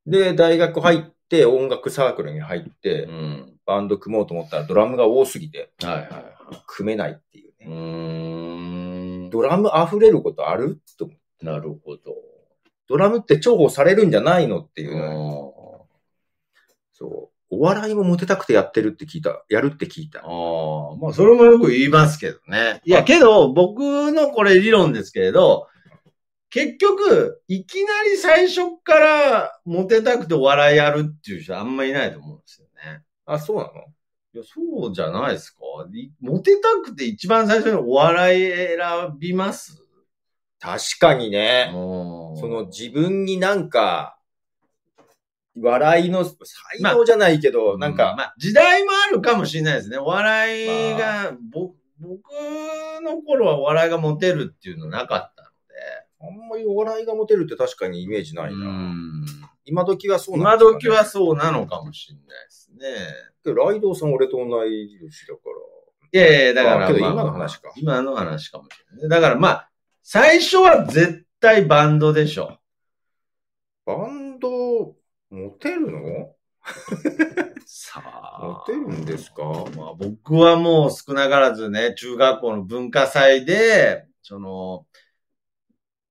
[0.07, 3.55] で、大学入って、音楽サークルに入って、うん。
[3.65, 7.67] バンド組もうと思ったらドラムが多すぎて、はいはいは組めないっていうい。
[7.67, 7.77] うね。
[7.77, 9.31] ーん。
[9.31, 10.81] ドラム溢れることある？
[10.99, 12.17] と思うなるほど。
[12.89, 14.61] ドラムって重宝されるんじゃないの？
[14.61, 15.55] っていううの。
[17.05, 17.35] んそう。
[17.51, 19.43] お笑いもモテたくてやってるって聞いた。
[19.49, 20.21] やるって聞いた。
[20.21, 22.83] ああ、まあ、それもよく言いますけどね。
[22.85, 25.67] いや、けど、僕のこれ理論ですけれど、
[26.51, 33.03] 結局、いきなり最初からモテたくてお笑いやるっていう人あんまいないと思うんですよね。
[33.25, 33.71] あ、そうなの？
[34.35, 35.61] いや、そうじゃないですか。
[35.93, 38.79] いモテたくて一番最初にお笑い選
[39.19, 39.83] びます？
[40.61, 41.71] 確かにね。
[41.73, 44.18] そその自分になんか、
[45.63, 46.37] 笑いの才
[46.81, 49.99] 能じゃないけど、なんか、まあ、時代もあるかもしれないですね。
[49.99, 52.31] お笑いが、ぼ僕
[53.03, 55.49] の頃はお笑いがモテるっていうのなかったの
[56.21, 58.53] あんまりお笑いがモテるって確かにイメージなで。
[58.53, 58.67] いな。
[58.67, 59.25] ん。
[59.65, 62.79] 今時はそうなん今ですかね時はそうなのかもしれないですね。
[63.45, 65.41] けどライドウさん俺と同い年だか
[66.13, 66.21] ら。
[66.21, 69.09] いやいや、だから、あけどまあ今の話か今の話かもしれない。
[69.09, 69.71] だからまあ、
[70.03, 72.59] 最初は絶対バンドでしょ。
[73.85, 74.28] バンド、
[75.31, 76.35] モテるの？
[77.67, 78.03] さ
[78.41, 79.43] モテるんですか？
[79.77, 84.87] まあ、僕はもう少なからずね、中学校の文化祭で、その、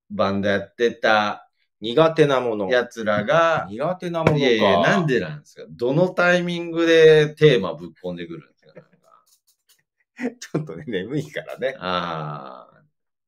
[0.09, 1.49] バンドやってた
[1.82, 2.70] 苦手なもの。
[2.70, 4.38] 奴らが、苦手なものか。
[4.38, 5.63] いやいや、なんでなんですか？
[5.70, 8.74] どのタイミングでテーマぶっ込んでくるんですか？
[8.76, 11.76] なんか ちょっとね、眠いからね。
[11.80, 12.68] あ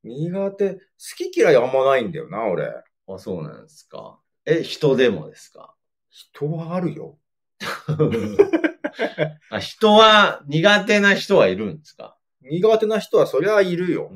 [0.03, 0.79] 苦手、好
[1.17, 2.65] き嫌いあんまないんだよな、俺。
[2.67, 4.19] あ、あ、そうなんですか。
[4.45, 5.75] え、人でもですか？
[6.09, 7.17] 人はあるよ。
[9.49, 12.17] あ人は、苦手な人はいるんですか？
[12.41, 14.09] 苦手な人はそりゃいるよ。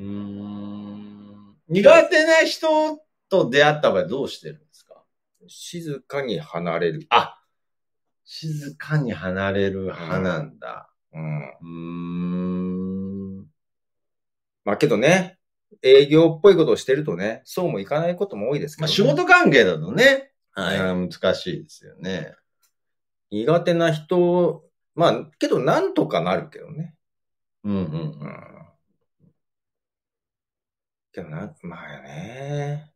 [1.70, 5.04] 苦手な人と出会った場合どうしてるんですか？
[5.48, 7.06] 静かに離れる。
[7.10, 7.40] あ、
[8.26, 10.90] 静かに離れる派なんだ。
[11.14, 11.40] うん。
[11.42, 13.48] うーん。
[14.66, 15.38] まあけどね、
[15.82, 18.90] 営業っぽいことをしてるとね、そうもいかないことも多いですけど、ね。
[18.90, 22.36] まあ仕事関係だとね、はいうん難しいですよね。
[23.32, 24.64] 苦手な人、
[24.96, 26.96] まあ、けどなんとかなるけどね。
[27.64, 28.26] うんうんう。
[28.26, 28.54] ん。
[31.12, 32.92] けどな、まあね。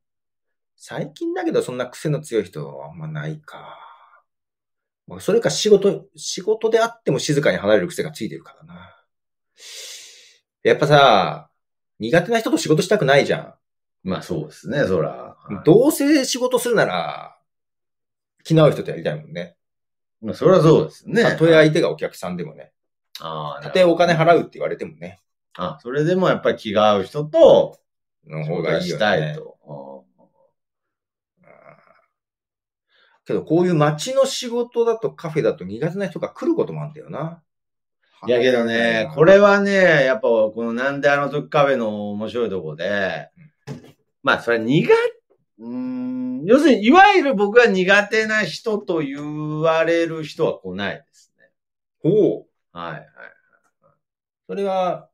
[0.76, 3.80] 最近だけどそんな癖の強い人はあんまないか。
[5.08, 8.96] まあそれか仕事、仕事であっても静かに離れる癖がついてるからな。
[10.64, 11.50] やっぱさ、
[12.00, 13.56] 苦手な人と仕事したくないじゃ
[14.04, 15.36] まあそうですね、そら。
[15.52, 15.64] ん。
[15.64, 17.37] どうせ仕事するなら、
[18.44, 19.56] 気の合う人とやりたいもんね。
[20.22, 21.24] まあそれはそうですね。
[21.24, 22.72] たとえ相手がお客さんでもね。
[23.20, 25.20] ああ、たとえお金払うって言われてもね。
[25.56, 27.80] あ、それでもやっぱり気が合う人と、
[28.28, 29.00] の方がいいよね。
[29.00, 29.58] たいと。
[33.28, 37.44] けど、こういう街の仕事だとカフェだと苦手な人が来ることもあるんだよな。
[38.26, 43.30] いやけどね、これはね、やっぱこのなんであの時カフェの面白いとこで、
[44.24, 44.90] まあそれは苦、
[45.60, 51.50] うーん、要するに、いわゆる僕が苦手な人と言われる人は来ないですね。
[52.00, 52.78] ほう。
[52.78, 53.04] はいはい。
[54.48, 55.10] それは、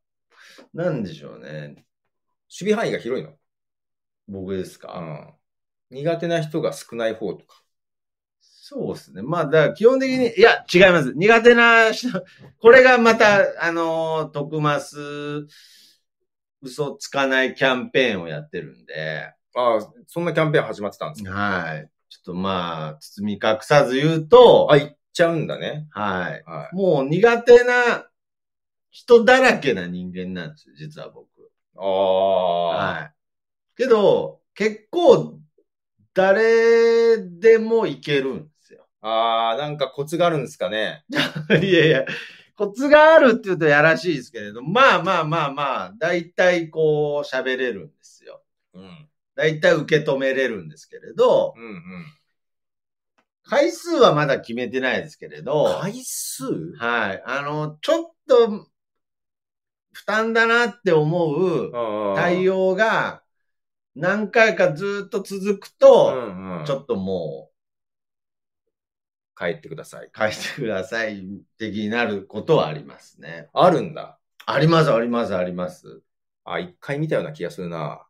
[0.74, 1.86] なんでしょうね。
[2.60, 3.34] 守備範囲が広いの？
[4.28, 5.40] 僕ですか、
[5.92, 5.98] うん。
[5.98, 7.64] 苦手な人が少ない方とか。
[8.42, 9.22] そうですね。
[9.22, 11.14] まあ、だから基本的に、いや、違います。
[11.14, 12.10] 苦手な人、
[12.60, 14.98] これがまた、あの、徳マス、
[16.62, 21.32] 嘘つかないキャンペーンをやってるんで、ああ、そんなキャンペーン始まってたんですか？
[21.32, 21.90] はい。
[22.10, 25.88] ちょっとまあ、包み隠さず言うと、あ、行っちゃうんだね。
[25.92, 26.44] はい。
[26.46, 28.08] はもう苦手な
[28.92, 31.26] 人だらけな人間なんですよ、実は僕。
[31.28, 31.30] い。
[31.78, 32.68] ああ。
[33.00, 33.14] はい。
[33.78, 35.40] けど、結構、
[36.14, 38.86] 誰でもいけるんですよ。
[39.02, 41.04] ああ、なんかコツがあるんですかね？
[41.62, 42.06] いやいや、
[42.56, 48.44] コツがあるって言うとやらしいですけれど、まあまあまあまあ、大体こう喋れるんですよ。
[48.76, 49.10] うん。
[49.36, 52.06] 大体受け止めれるんですけれど、うんうん。
[53.46, 56.46] 回数はまだ決めてないですけれど、回数？
[56.78, 57.24] はい。
[57.26, 58.68] あの、ちょっと、
[59.92, 61.72] 負担だなって思う
[62.16, 63.22] 対応応が
[63.96, 66.66] 何回かずっと続くと、うんうん。
[66.66, 67.52] ちょっとも
[69.38, 70.10] 帰ってください。
[70.12, 71.24] 返してください
[71.60, 73.50] 的になることはありますね。
[73.54, 74.18] あるんだ。
[74.46, 76.02] あります、あります、あります。
[76.44, 78.04] あ、一回見たような気がするな。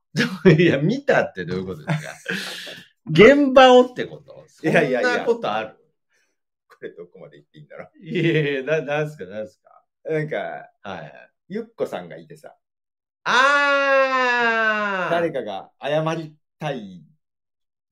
[0.58, 2.14] いや、見たってどういうことですか？
[3.10, 4.46] 現場をってこと？
[4.64, 5.76] いやいやいやそんなことある？
[6.70, 9.84] これどこまで言っていいんだろいやいや、な、なんすか、なんすか？
[10.06, 10.14] う。
[10.14, 11.30] なんか、はいはい。
[11.50, 12.56] ゆっこさんがいてさ、
[13.26, 16.78] あー誰かが謝りたい。
[16.80, 17.06] い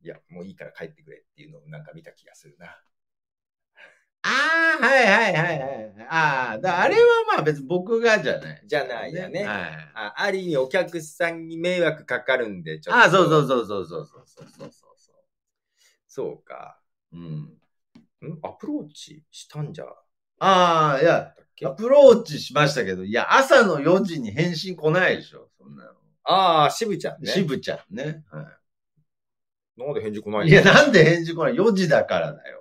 [0.03, 2.75] や、もういいから帰ってくれっていうのをなんか見た気がするな。
[4.23, 5.81] ああ、はいはいはいはい。
[6.09, 7.01] ああ、だあれは
[7.35, 8.63] まあ別に僕がじゃない。
[8.65, 9.43] じゃないよね。
[9.43, 9.91] はい。
[9.95, 12.99] あある意味お客さんに迷惑かかるんで、ちょっと。
[12.99, 15.15] ああ、そうそうそうそうそうそうそうそうそう。
[16.07, 16.79] そうか。
[17.13, 17.57] うん？
[18.23, 19.85] んアプローチしたんじゃ
[20.39, 21.33] ああ、いや、
[21.65, 25.91] アプローチしましたけど、いや、朝の4時に返信来ないでしょ、そんなの。
[26.23, 27.31] ああ、渋ちゃんね。
[27.31, 28.23] 渋ちゃんね。
[28.31, 28.57] は
[29.77, 32.60] なんで返事来ないい、いや、なんで返事来ない ?4 時だからだよ。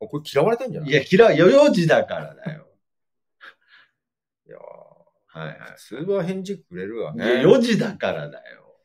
[0.00, 0.90] あこれ嫌われたんじゃない？
[0.90, 2.68] いや、嫌い、4時だからだよ。
[4.46, 5.58] いやーはいはい。
[5.76, 7.24] 普通は返事くれるわいね。
[7.34, 8.76] や4時だからだよ。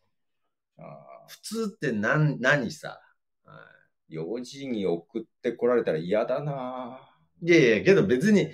[0.78, 3.00] あ普通って何、何さ？
[3.46, 7.00] はー4時に送ってこられたら嫌だな
[7.42, 8.52] いいやいや、けど別に、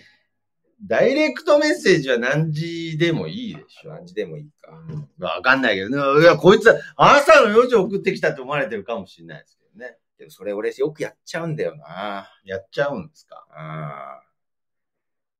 [0.81, 3.89] ダイレクトメッセージは何時でもいいでしょ。
[3.91, 4.71] 何時でもいいか。
[5.19, 6.21] わかんないけどね。
[6.21, 9.97] いや、こいつ、朝の4時送ってきたって思われてるかもしれないですけどね。
[10.19, 14.23] けどそれ俺よくやっちゃうんだよなやっちゃうんですか？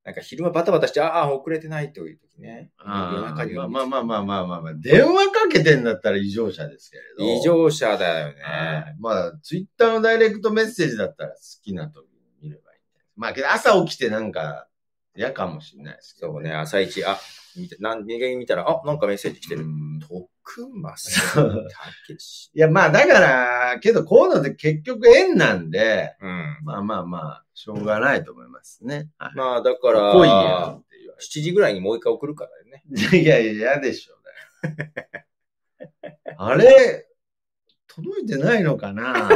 [0.06, 2.72] なんか昼間バタバタして、ああ、遅れてないという時ね。
[2.84, 7.40] 夜中にまあまあまあまあまあまあまあ、電話かけてんだったら異常者ですけれど。
[7.40, 8.96] 異常者だよはね。
[8.98, 12.12] いまあ、ツイッターのダイレクトメッセージだったら好きな時に
[12.42, 12.80] 見ればいい
[13.18, 14.68] まあ、けど朝起きてなんか
[15.16, 16.56] 嫌かもしれないですけど、そうね、。
[16.56, 17.20] 朝一、あ、
[17.56, 19.64] 見て、何気に見たら、あ、なんかメッセージ来てる。
[19.64, 21.78] うん徳松そうた
[22.08, 22.50] けし。
[22.56, 26.58] いや、まあ、だから、けどこういうのって結局縁なんで、うん。
[26.64, 29.10] まあまあまあ、しょうがないと思いますね。
[29.18, 32.84] はいまあ、だから、来いやって言われ7時ぐらいにもう一回送るからね。
[33.10, 33.18] て。
[33.18, 34.94] いやいや、嫌でしょうね。
[36.38, 37.10] あれ、
[37.88, 39.30] 届いてないのかな？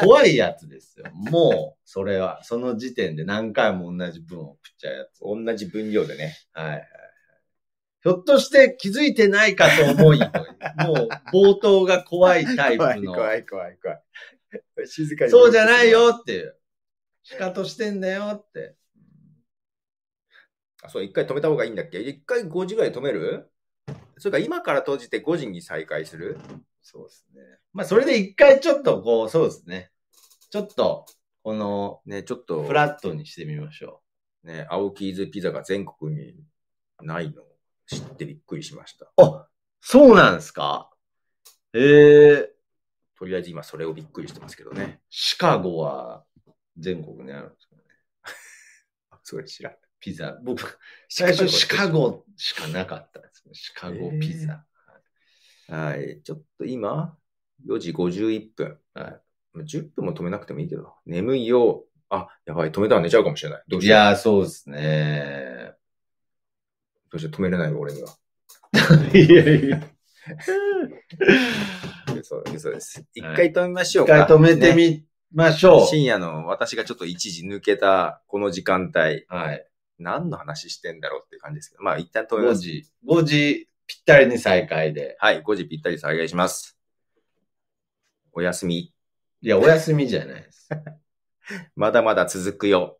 [0.00, 1.06] 怖いやつですよ。
[1.12, 5.20] もう、それは、その時点で何回も同じ文を送っちゃうやつ。
[5.20, 6.36] 同じ分量でね。
[6.52, 6.88] はい。
[8.04, 13.14] ひょっとして気づいてないかと思い、もう冒頭が怖いタイプの。
[13.14, 14.02] 怖い怖い怖い。
[14.86, 15.30] 静かに。
[15.30, 15.90] そうじゃない。
[15.90, 16.54] よっていう。
[17.22, 18.76] 仕方してんだよって。
[20.82, 21.98] あ、そう、一回止めた方がいいんだっけ？
[22.00, 23.50] 一回5時ぐらいで止める？
[24.18, 26.38] それから今から閉じて5時に再開する？
[26.82, 27.40] そうですね。
[27.72, 29.90] まあ、それで一回ちょっとこう、そうですね。
[30.50, 31.06] ちょっと、
[31.42, 34.02] この、ね、ちょっと、フラットにしてみましょ
[34.44, 36.34] ね、青キーズピザが全国に
[37.02, 37.46] ないのを
[37.86, 39.06] 知ってびっくりしました。
[39.06, 39.10] う。
[39.18, 39.48] あ、
[39.80, 40.90] そうなんですか？
[41.72, 42.54] ええ
[43.18, 45.00] とりあえず今それをびっくりしてますけどね。
[45.10, 46.24] シカゴは
[46.78, 47.82] 全国にあるんですかね？
[49.10, 49.76] あ、それ知らん。
[50.00, 50.38] ピザ。
[50.42, 50.78] 僕、
[51.08, 53.54] 最初シカゴしかなかったんですね。
[53.54, 54.66] シカゴピザ。
[55.68, 56.20] はい。
[56.22, 57.16] ちょっと今、
[57.66, 58.78] 4時51分。
[58.94, 59.20] はい
[59.56, 60.92] 10分も止めなくてもいいけど。
[61.06, 61.86] 眠いよ。
[62.10, 62.72] あ、やばい。
[62.72, 63.62] 止めたら寝ちゃうかもしれない。
[63.68, 63.98] どうしよう。
[63.98, 65.53] いやー、そうですね。
[67.14, 68.08] どうして止めれないよ、俺には。
[69.14, 69.80] いやいや。
[72.18, 73.04] 嘘嘘です。
[73.14, 74.26] 一回止めましょう一か。
[74.26, 75.86] 回止めてねみましょう。
[75.86, 79.64] 深夜の私がちょっと一時抜けたこの時間帯、はい。
[80.00, 82.60] 何の話してんだろうっていう感じですけど、まあ一旦止め5ます。
[82.62, 85.16] 時、5時ぴったりに再開で。
[85.20, 86.76] はい、5時ぴったり再開します。
[88.32, 88.92] おやすみ。
[89.40, 90.68] いや、お休みじゃないです。
[91.76, 92.98] まだまだ続くよ。